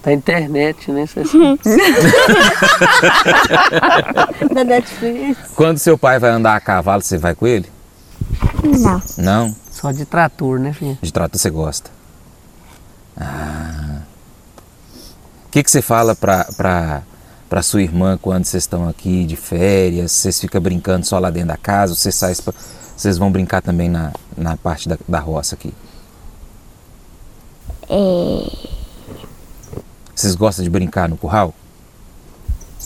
[0.08, 1.03] Da internet, né?
[4.53, 5.38] Da Netflix.
[5.53, 7.70] Quando seu pai vai andar a cavalo, você vai com ele?
[8.64, 9.01] Não.
[9.18, 9.55] Não?
[9.70, 10.97] Só de trator, né, filha?
[11.01, 11.91] De trator você gosta.
[13.20, 13.97] Ah.
[15.47, 17.01] O que, que você fala pra, pra,
[17.49, 20.14] pra sua irmã quando vocês estão aqui de férias?
[20.14, 21.93] Vocês ficam brincando só lá dentro da casa?
[21.93, 22.53] Vocês, saem pra-
[22.95, 25.74] vocês vão brincar também na, na parte da, da roça aqui?
[27.89, 28.76] É.
[30.18, 31.53] Vocês gostam de brincar no curral?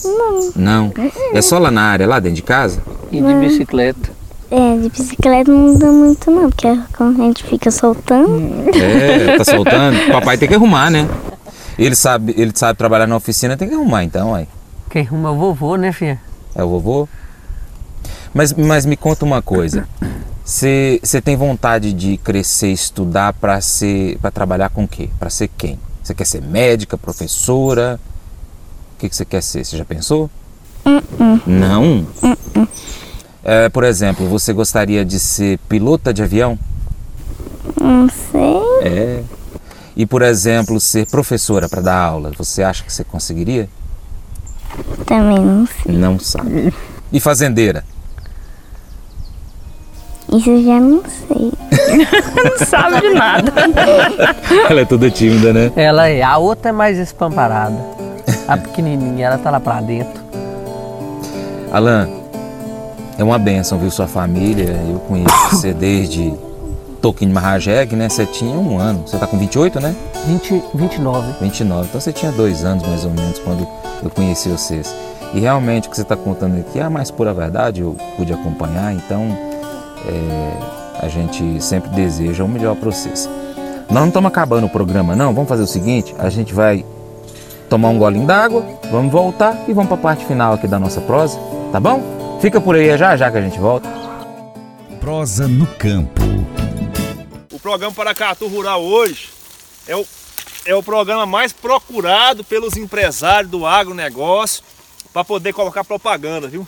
[0.04, 0.52] Não.
[0.54, 0.94] Não?
[1.34, 2.84] É só lá na área, lá dentro de casa?
[3.10, 4.12] E de bicicleta.
[4.52, 6.68] É, de bicicleta não dá muito não, porque
[6.98, 8.68] quando a gente fica soltando.
[8.76, 9.98] É, tá soltando.
[10.10, 11.08] O papai tem que arrumar, né?
[11.80, 14.46] Ele sabe, ele sabe trabalhar na oficina, tem que arrumar então, aí.
[14.90, 16.20] Quem arruma é o vovô, né, filha?
[16.54, 17.08] É o vovô?
[18.34, 19.88] Mas, mas me conta uma coisa.
[20.44, 25.10] Você tem vontade de crescer, estudar para ser, para trabalhar com o quê?
[25.18, 25.80] Para ser quem?
[26.12, 27.98] Você quer ser médica, professora?
[28.96, 29.64] O que você quer ser?
[29.64, 30.30] Você já pensou?
[30.86, 31.42] Uh-uh.
[31.48, 32.06] Não?
[32.22, 32.68] Uh-uh.
[33.42, 36.60] É, por exemplo, você gostaria de ser pilota de avião?
[37.80, 38.90] Não sei.
[38.92, 39.24] É.
[39.96, 43.70] E, por exemplo, ser professora para dar aula, você acha que você conseguiria?
[45.06, 45.96] Também não sei.
[45.96, 46.74] Não sabe.
[47.10, 47.86] E fazendeira?
[50.32, 51.52] Isso eu já não sei.
[52.44, 53.52] não sabe de nada.
[54.70, 55.72] Ela é toda tímida, né?
[55.76, 56.24] Ela é.
[56.24, 57.76] A outra é mais espamparada.
[58.48, 60.22] A pequenininha, ela tá lá pra dentro.
[61.72, 62.08] Alan,
[63.18, 64.80] é uma benção, viu, sua família.
[64.90, 66.34] Eu conheço você desde
[67.02, 68.08] Toquinho de Marrajeg, né?
[68.08, 69.06] Você tinha um ano.
[69.06, 69.94] Você tá com 28, né?
[70.28, 71.34] 20, 29.
[71.42, 71.88] 29.
[71.88, 73.68] Então você tinha dois anos, mais ou menos, quando
[74.02, 74.96] eu conheci vocês.
[75.34, 78.34] E realmente o que você está contando aqui é a mais pura verdade, eu pude
[78.34, 79.51] acompanhar, então
[80.08, 83.30] é, a gente sempre deseja o melhor para vocês.
[83.90, 85.34] Nós não estamos acabando o programa, não.
[85.34, 86.86] Vamos fazer o seguinte: a gente vai
[87.70, 91.02] tomar um golinho d'água, vamos voltar e vamos para a parte final aqui da nossa
[91.02, 91.40] prosa,
[91.72, 92.40] tá bom?
[92.42, 93.90] Fica por aí já já que a gente volta.
[95.00, 96.22] Prosa no campo.
[97.52, 99.30] O programa Paracatu Rural hoje
[99.88, 100.06] é o,
[100.66, 104.64] é o programa mais procurado pelos empresários do agronegócio
[105.12, 106.68] para poder colocar propaganda, viu?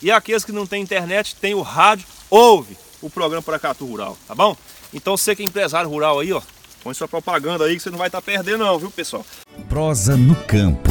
[0.00, 4.34] e aqueles que não têm internet, tem o rádio, ouve o programa Paracatu Rural, tá
[4.34, 4.56] bom?
[4.92, 6.40] Então você que é empresário rural aí, ó,
[6.82, 9.24] põe sua propaganda aí que você não vai estar tá perdendo não, viu pessoal?
[9.68, 10.88] Prosa no campo.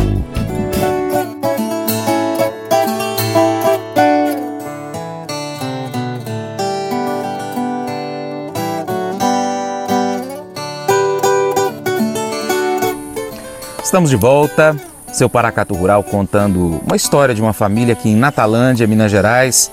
[13.81, 14.75] Estamos de volta
[15.17, 19.71] seu Paracato Rural contando uma história de uma família aqui em Natalândia, Minas Gerais,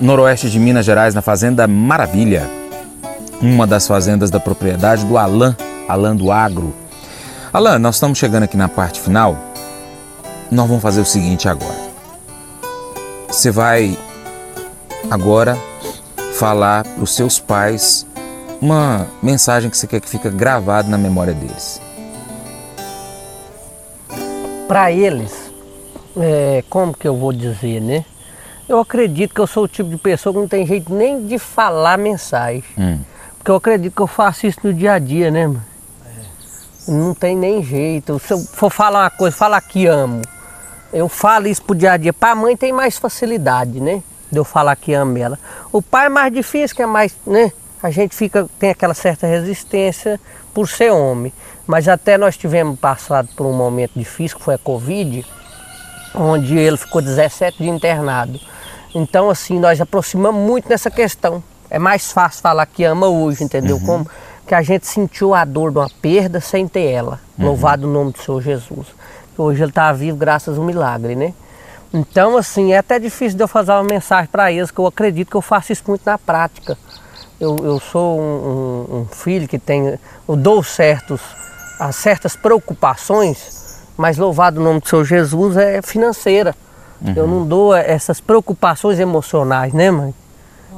[0.00, 2.50] noroeste de Minas Gerais, na Fazenda Maravilha,
[3.40, 5.56] uma das fazendas da propriedade do Alan,
[5.88, 6.74] Alan do Agro.
[7.52, 9.38] Alan, nós estamos chegando aqui na parte final.
[10.50, 11.78] Nós vamos fazer o seguinte agora.
[13.28, 13.96] Você vai
[15.08, 15.56] agora
[16.34, 18.04] falar para os seus pais
[18.60, 21.80] uma mensagem que você quer que fique gravada na memória deles
[24.70, 25.52] para eles,
[26.16, 28.04] é, como que eu vou dizer, né?
[28.68, 31.40] Eu acredito que eu sou o tipo de pessoa que não tem jeito nem de
[31.40, 32.62] falar mensagem.
[32.78, 33.00] Hum.
[33.36, 35.64] Porque eu acredito que eu faço isso no dia a dia, né, mano?
[36.06, 36.92] É.
[36.92, 38.16] Não tem nem jeito.
[38.20, 40.22] Se eu for falar uma coisa, falar que amo,
[40.92, 42.12] eu falo isso pro dia a dia.
[42.12, 44.04] Para a mãe tem mais facilidade, né?
[44.30, 45.36] De eu falar que amo ela.
[45.72, 47.50] O pai é mais difícil, que é mais, né?
[47.82, 50.20] A gente fica, tem aquela certa resistência
[50.60, 51.32] por ser homem.
[51.66, 55.24] Mas até nós tivemos passado por um momento difícil, que foi a Covid,
[56.14, 58.38] onde ele ficou 17 dias internado.
[58.94, 61.42] Então, assim, nós aproximamos muito nessa questão.
[61.70, 63.76] É mais fácil falar que ama hoje, entendeu?
[63.76, 63.86] Uhum.
[63.86, 64.10] Como
[64.46, 67.20] que a gente sentiu a dor de uma perda sem ter ela.
[67.38, 67.46] Uhum.
[67.46, 68.88] Louvado o nome do Senhor Jesus.
[69.38, 71.32] Hoje ele está vivo graças a um milagre, né?
[71.94, 75.30] Então, assim, é até difícil de eu fazer uma mensagem para eles, que eu acredito
[75.30, 76.76] que eu faço isso muito na prática.
[77.40, 78.22] Eu, eu sou um,
[78.90, 81.20] um, um filho que tem, eu dou certos
[81.78, 86.54] a certas preocupações, mas louvado o nome do Senhor Jesus é financeira.
[87.00, 87.14] Uhum.
[87.16, 90.14] Eu não dou essas preocupações emocionais, né, mãe?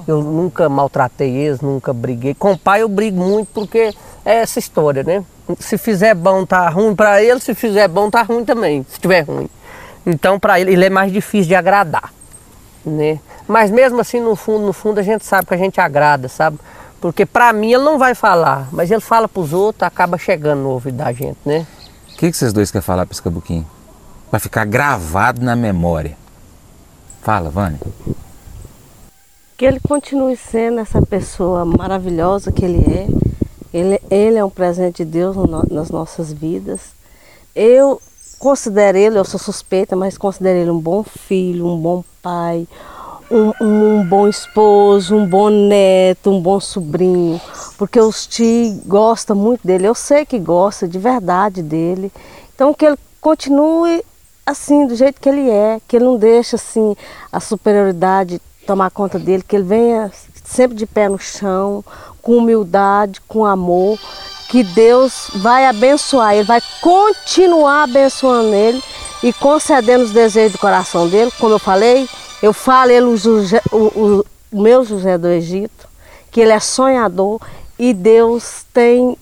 [0.07, 2.35] Eu nunca maltratei eles, nunca briguei.
[2.35, 3.93] Com o pai eu brigo muito porque
[4.25, 5.25] é essa história, né?
[5.59, 9.23] Se fizer bom tá ruim para ele, se fizer bom tá ruim também, se estiver
[9.23, 9.49] ruim.
[10.07, 12.13] Então para ele ele é mais difícil de agradar,
[12.85, 13.20] né?
[13.47, 16.59] Mas mesmo assim no fundo, no fundo a gente sabe que a gente agrada, sabe?
[17.01, 20.61] Porque para mim ele não vai falar, mas ele fala para os outros, acaba chegando
[20.62, 21.66] no ouvido da gente, né?
[22.12, 23.66] O que, que vocês dois querem falar para esse cabuquinho?
[24.30, 26.16] Para ficar gravado na memória.
[27.22, 27.80] Fala, Vânia.
[29.57, 33.09] Que ele continue sendo essa pessoa maravilhosa que ele é.
[33.72, 36.80] Ele, ele é um presente de Deus no, nas nossas vidas.
[37.55, 38.01] Eu
[38.39, 42.68] considero ele, eu sou suspeita, mas considero ele um bom filho, um bom pai,
[43.29, 47.41] um, um, bom esposo, um bom neto, um bom sobrinho,
[47.77, 49.89] porque os tio gosta muito dele.
[49.89, 52.12] Eu sei que gosta de verdade dele.
[52.55, 54.05] Então que ele continue
[54.47, 56.97] assim do jeito que ele é, que ele não deixe assim
[57.33, 60.11] a superioridade tomar conta dele, que ele venha
[60.45, 61.85] sempre de pé no chão,
[62.20, 63.99] com humildade, com amor,
[64.49, 68.83] que Deus vai abençoar, ele vai continuar abençoando ele
[69.23, 72.09] e concedendo os desejos do coração dele, como eu falei,
[72.43, 75.89] eu falo ele o, José, o, o meu José do Egito,
[76.31, 77.41] que ele é sonhador
[77.79, 79.16] e Deus tem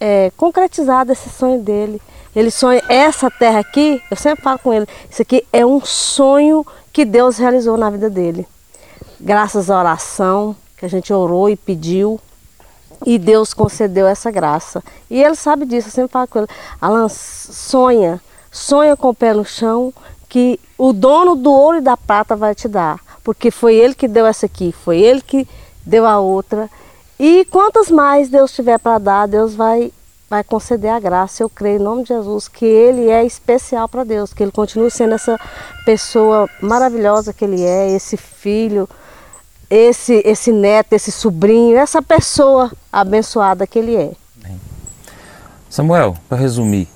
[0.00, 2.00] é, concretizado esse sonho dele.
[2.34, 6.66] Ele sonha essa terra aqui, eu sempre falo com ele, isso aqui é um sonho
[6.90, 8.46] que Deus realizou na vida dele.
[9.20, 12.18] Graças à oração que a gente orou e pediu,
[13.04, 14.82] e Deus concedeu essa graça.
[15.10, 16.48] E ele sabe disso, eu sempre falo com ele.
[16.80, 18.20] Alan, sonha,
[18.52, 19.92] sonha com o pé no chão,
[20.28, 23.00] que o dono do ouro e da prata vai te dar.
[23.24, 25.48] Porque foi ele que deu essa aqui, foi ele que
[25.84, 26.68] deu a outra.
[27.18, 29.92] E quantas mais Deus tiver para dar, Deus vai
[30.28, 31.42] vai conceder a graça.
[31.42, 34.90] Eu creio em nome de Jesus que ele é especial para Deus, que ele continue
[34.90, 35.38] sendo essa
[35.84, 38.88] pessoa maravilhosa que ele é, esse filho,
[39.68, 44.12] esse esse neto, esse sobrinho, essa pessoa abençoada que ele é.
[45.68, 46.88] Samuel, para resumir,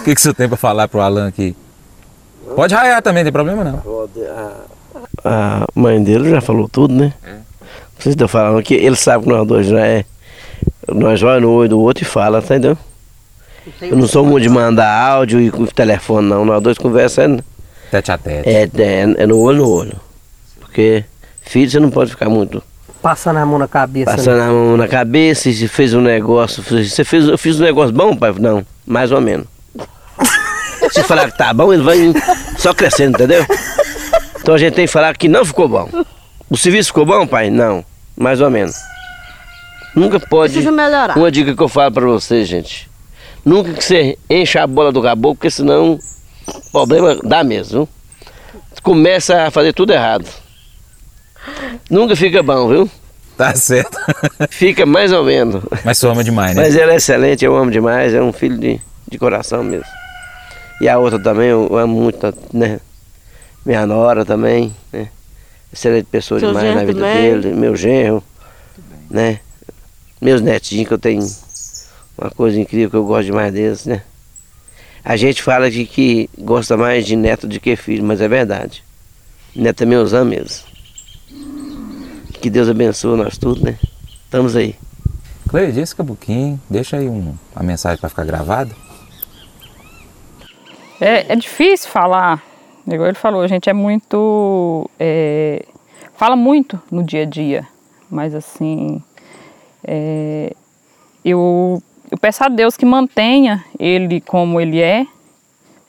[0.00, 1.56] o que, que você tem para falar pro Alan aqui?
[2.54, 4.08] Pode raiar também, não tem problema não.
[5.24, 7.12] A mãe dele já falou tudo, né?
[7.98, 10.04] Vocês estão falando que ele sabe que nós dois já é.
[10.88, 12.76] Nós olhamos no olho do outro e fala, entendeu?
[13.80, 16.44] Eu não sou muito de mandar áudio e com telefone, não.
[16.44, 17.42] Nós dois conversamos.
[17.90, 18.48] Tete a tete.
[18.48, 20.00] É, é, é no olho no olho.
[20.58, 21.04] Porque
[21.42, 22.62] filho você não pode ficar muito
[23.02, 24.10] Passando a mão na cabeça.
[24.10, 24.44] passando né?
[24.44, 26.62] a mão na cabeça e se fez um negócio.
[26.62, 28.34] Você fez, eu fiz um negócio bom, pai?
[28.38, 29.46] Não, mais ou menos.
[30.92, 31.98] Se falar que tá bom, ele vai
[32.58, 33.46] só crescendo, entendeu?
[34.40, 35.88] Então a gente tem que falar que não ficou bom.
[36.48, 37.48] O serviço ficou bom, pai?
[37.48, 37.84] Não,
[38.16, 38.74] mais ou menos.
[39.94, 40.52] Nunca pode.
[40.52, 41.16] Precisa melhorar.
[41.16, 42.90] Uma dica que eu falo pra vocês, gente.
[43.44, 45.98] Nunca que você enche a bola do caboclo, porque senão
[46.72, 47.88] problema dá mesmo.
[48.82, 50.26] Começa a fazer tudo errado.
[51.88, 52.90] Nunca fica bom, viu?
[53.36, 53.96] Tá certo.
[54.50, 55.62] Fica mais ou menos.
[55.82, 56.62] Mas você ama demais, né?
[56.62, 58.78] Mas ele é excelente, eu amo demais, é um filho de,
[59.08, 59.86] de coração mesmo.
[60.78, 62.80] E a outra também, eu amo muito, né?
[63.64, 65.08] Minha nora também, né?
[65.72, 67.40] Excelente pessoa Seu demais na vida também.
[67.40, 68.22] dele, meu genro,
[69.08, 69.40] né?
[70.20, 71.26] Meus netinhos, que eu tenho
[72.18, 74.02] uma coisa incrível que eu gosto demais deles, né?
[75.02, 78.84] A gente fala de que gosta mais de neto do que filho, mas é verdade.
[79.56, 80.69] Neto os ama mesmo.
[82.40, 83.78] Que Deus abençoe nós tudo, né?
[84.24, 84.74] Estamos aí.
[85.48, 88.74] Cleide, esse cabuquinho, deixa aí um, a mensagem para ficar gravada.
[90.98, 92.42] É, é difícil falar,
[92.86, 94.88] igual ele falou, a gente é muito.
[94.98, 95.66] é,
[96.14, 97.66] fala muito no dia a dia,
[98.10, 99.02] mas assim.
[99.84, 100.54] é,
[101.24, 105.06] eu, eu peço a Deus que mantenha ele como ele é,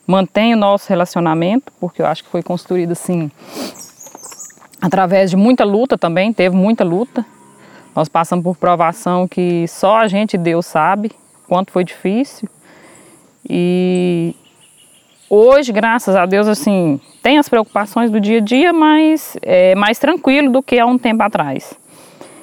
[0.06, 3.30] mantenha o nosso relacionamento, porque eu acho que foi construído assim,
[4.82, 7.24] através de muita luta também, teve muita luta.
[7.94, 11.12] Nós passamos por provação que só a gente Deus sabe
[11.46, 12.48] quanto foi difícil.
[13.48, 14.34] E
[15.30, 20.00] hoje, graças a Deus, assim, tem as preocupações do dia a dia, mas é mais
[20.00, 21.78] tranquilo do que há um tempo atrás.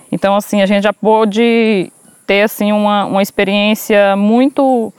[0.09, 1.91] Então, assim, a gente já pôde
[2.25, 4.93] ter, assim, uma, uma experiência muito,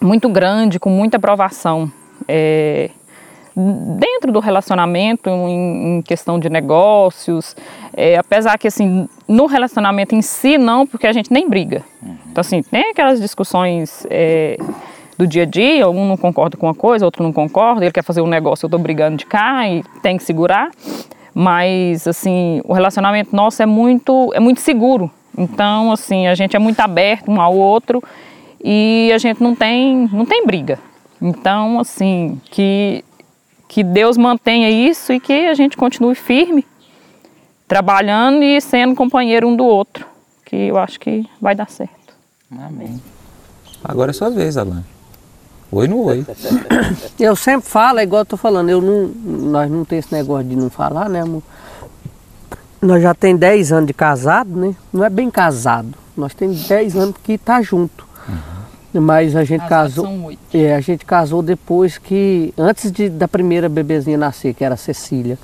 [0.00, 1.90] muito grande, com muita aprovação.
[2.28, 2.90] É,
[3.54, 7.54] dentro do relacionamento, em, em questão de negócios,
[7.94, 11.82] é, apesar que assim, no relacionamento em si não, porque a gente nem briga.
[12.30, 14.56] Então assim, tem aquelas discussões é,
[15.18, 18.02] do dia a dia, um não concorda com uma coisa, outro não concorda, ele quer
[18.02, 20.70] fazer um negócio, eu estou brigando de cá e tem que segurar.
[21.34, 25.10] Mas assim, o relacionamento nosso é muito, é muito seguro.
[25.36, 28.02] Então assim, a gente é muito aberto um ao outro
[28.62, 30.78] e a gente não tem, não tem briga.
[31.20, 33.04] Então assim, que
[33.72, 36.66] que Deus mantenha isso e que a gente continue firme,
[37.66, 40.06] trabalhando e sendo companheiro um do outro,
[40.44, 42.14] que eu acho que vai dar certo.
[42.50, 43.00] Amém.
[43.82, 44.84] Agora é sua vez, Alan.
[45.70, 46.26] Oi no oi.
[47.18, 50.46] Eu sempre falo, é igual eu tô falando, eu não, nós não temos esse negócio
[50.46, 51.42] de não falar, né, amor?
[52.82, 54.76] Nós já tem 10 anos de casado, né?
[54.92, 55.94] Não é bem casado.
[56.14, 58.06] Nós temos 10 anos que tá junto.
[58.94, 60.04] Mas a gente casou.
[60.04, 60.40] são oito.
[60.52, 62.52] É, a gente casou depois que.
[62.58, 65.38] Antes de, da primeira bebezinha nascer, que era a Cecília.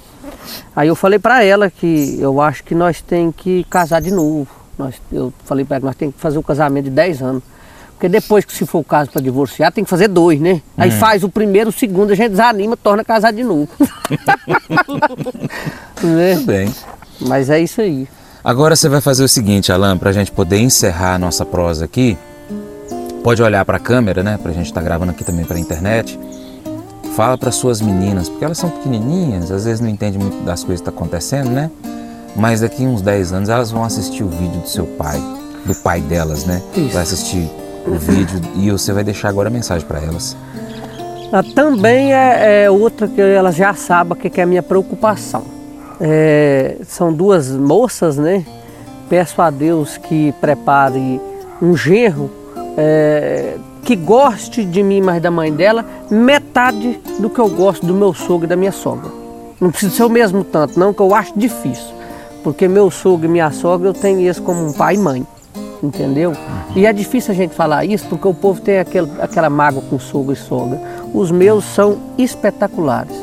[0.77, 4.49] Aí eu falei pra ela que eu acho que nós tem que casar de novo.
[4.77, 7.43] Nós, eu falei pra ela que nós tem que fazer um casamento de 10 anos.
[7.95, 10.63] Porque depois que se for o caso para divorciar, tem que fazer dois, né?
[10.77, 13.69] Aí faz o primeiro, o segundo, a gente desanima, torna a casar de novo.
[16.01, 16.35] né?
[16.37, 16.73] Tudo bem.
[17.21, 18.07] Mas é isso aí.
[18.45, 21.87] Agora você vai fazer o seguinte, Alan, para a gente poder encerrar a nossa prosa
[21.87, 22.17] aqui.
[23.29, 24.39] Pode olhar para a câmera, né?
[24.41, 26.18] Para a gente estar gravando aqui também para a internet.
[27.14, 30.81] fala para suas meninas, porque elas são pequenininhas, às vezes não entendem muito das coisas
[30.81, 31.70] que estão tá acontecendo, né?
[32.35, 35.20] Mas daqui uns 10 anos elas vão assistir o vídeo do seu pai,
[35.66, 36.62] do pai delas, né?
[36.74, 36.95] Isso.
[36.95, 37.51] Vai assistir
[37.87, 40.35] o vídeo e você vai deixar agora a mensagem para elas.
[41.31, 45.45] Ah, também é, é outra que elas já sabem que que é a minha preocupação.
[46.01, 48.43] É, são duas moças, né?
[49.11, 51.20] Peço a Deus que prepare
[51.61, 52.38] um genro
[52.81, 57.93] é, que goste de mim mais da mãe dela, metade do que eu gosto do
[57.93, 59.11] meu sogro e da minha sogra.
[59.61, 61.93] Não precisa ser o mesmo tanto, não, que eu acho difícil.
[62.45, 65.26] Porque meu sogro e minha sogra eu tenho eles como um pai e mãe.
[65.83, 66.33] Entendeu?
[66.76, 69.99] E é difícil a gente falar isso porque o povo tem aquele, aquela mágoa com
[69.99, 70.81] sogro e sogra.
[71.12, 73.16] Os meus são espetaculares.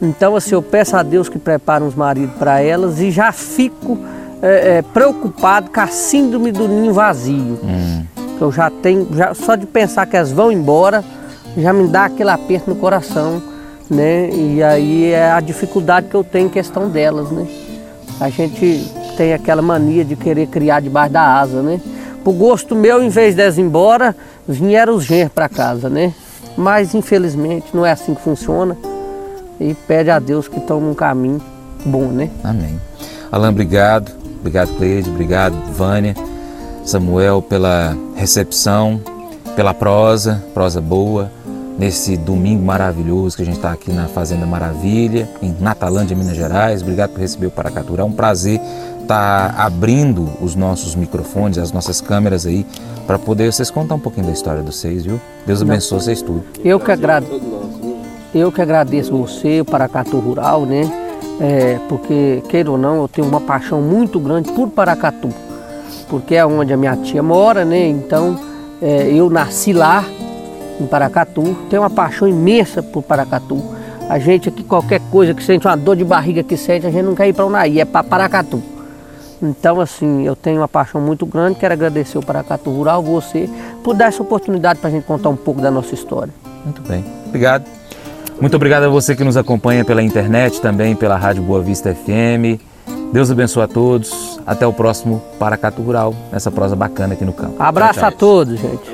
[0.00, 3.98] Então, assim, eu peço a Deus que prepare uns maridos para elas e já fico
[4.42, 7.58] é, é, preocupado com a síndrome do ninho vazio.
[8.36, 11.04] Que eu já tenho, já, só de pensar que elas vão embora,
[11.56, 13.42] já me dá aquele aperto no coração,
[13.88, 14.30] né?
[14.30, 17.46] E aí é a dificuldade que eu tenho em questão delas, né?
[18.20, 21.80] A gente tem aquela mania de querer criar debaixo da asa, né?
[22.22, 24.14] Por gosto meu, em vez delas ir embora,
[24.46, 26.12] vieram os genros para casa, né?
[26.56, 28.76] Mas infelizmente não é assim que funciona.
[29.58, 31.40] E pede a Deus que tome um caminho
[31.84, 32.30] bom, né?
[32.44, 32.78] Amém.
[33.30, 34.12] Alan, obrigado.
[34.40, 35.08] Obrigado, Cleide.
[35.08, 36.14] Obrigado, Vânia.
[36.86, 39.00] Samuel, pela recepção,
[39.56, 41.30] pela prosa, prosa boa,
[41.76, 46.82] nesse domingo maravilhoso que a gente está aqui na Fazenda Maravilha, em Natalândia, Minas Gerais.
[46.82, 48.02] Obrigado por receber o Paracaturá.
[48.02, 48.60] É um prazer
[49.02, 52.64] estar abrindo os nossos microfones, as nossas câmeras aí,
[53.04, 55.20] para poder vocês contar um pouquinho da história de vocês, viu?
[55.44, 56.44] Deus abençoe vocês tudo.
[56.64, 57.20] Eu que, agra...
[58.32, 60.82] eu que agradeço você, o Paracatu Rural, né?
[61.40, 65.45] É, porque, queira ou não, eu tenho uma paixão muito grande por Paracatu.
[66.08, 67.86] Porque é onde a minha tia mora, né?
[67.88, 68.38] Então,
[68.80, 70.04] é, eu nasci lá,
[70.80, 73.62] em Paracatu, tenho uma paixão imensa por Paracatu.
[74.08, 77.04] A gente aqui, qualquer coisa que sente uma dor de barriga que sente, a gente
[77.04, 78.62] não quer ir para Unaí, é para Paracatu.
[79.42, 83.48] Então, assim, eu tenho uma paixão muito grande, quero agradecer o Paracatu Rural, você,
[83.82, 86.32] por dar essa oportunidade para a gente contar um pouco da nossa história.
[86.64, 87.04] Muito bem.
[87.26, 87.64] Obrigado.
[88.40, 92.60] Muito obrigado a você que nos acompanha pela internet, também pela Rádio Boa Vista FM.
[93.12, 94.40] Deus abençoe a todos.
[94.46, 97.54] Até o próximo Paracatu Rural, nessa prosa bacana aqui no campo.
[97.62, 98.18] Abraço Tchau, a tchau.
[98.18, 98.90] todos, gente.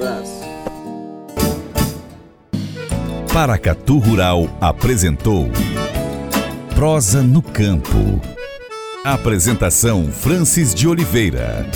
[3.33, 5.49] Paracatu Rural apresentou
[6.75, 8.21] Prosa no Campo.
[9.05, 11.67] Apresentação Francis de Oliveira.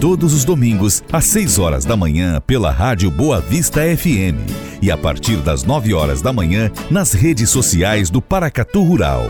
[0.00, 4.38] Todos os domingos, às 6 horas da manhã, pela Rádio Boa Vista FM.
[4.80, 9.24] E a partir das 9 horas da manhã, nas redes sociais do Paracatu Rural.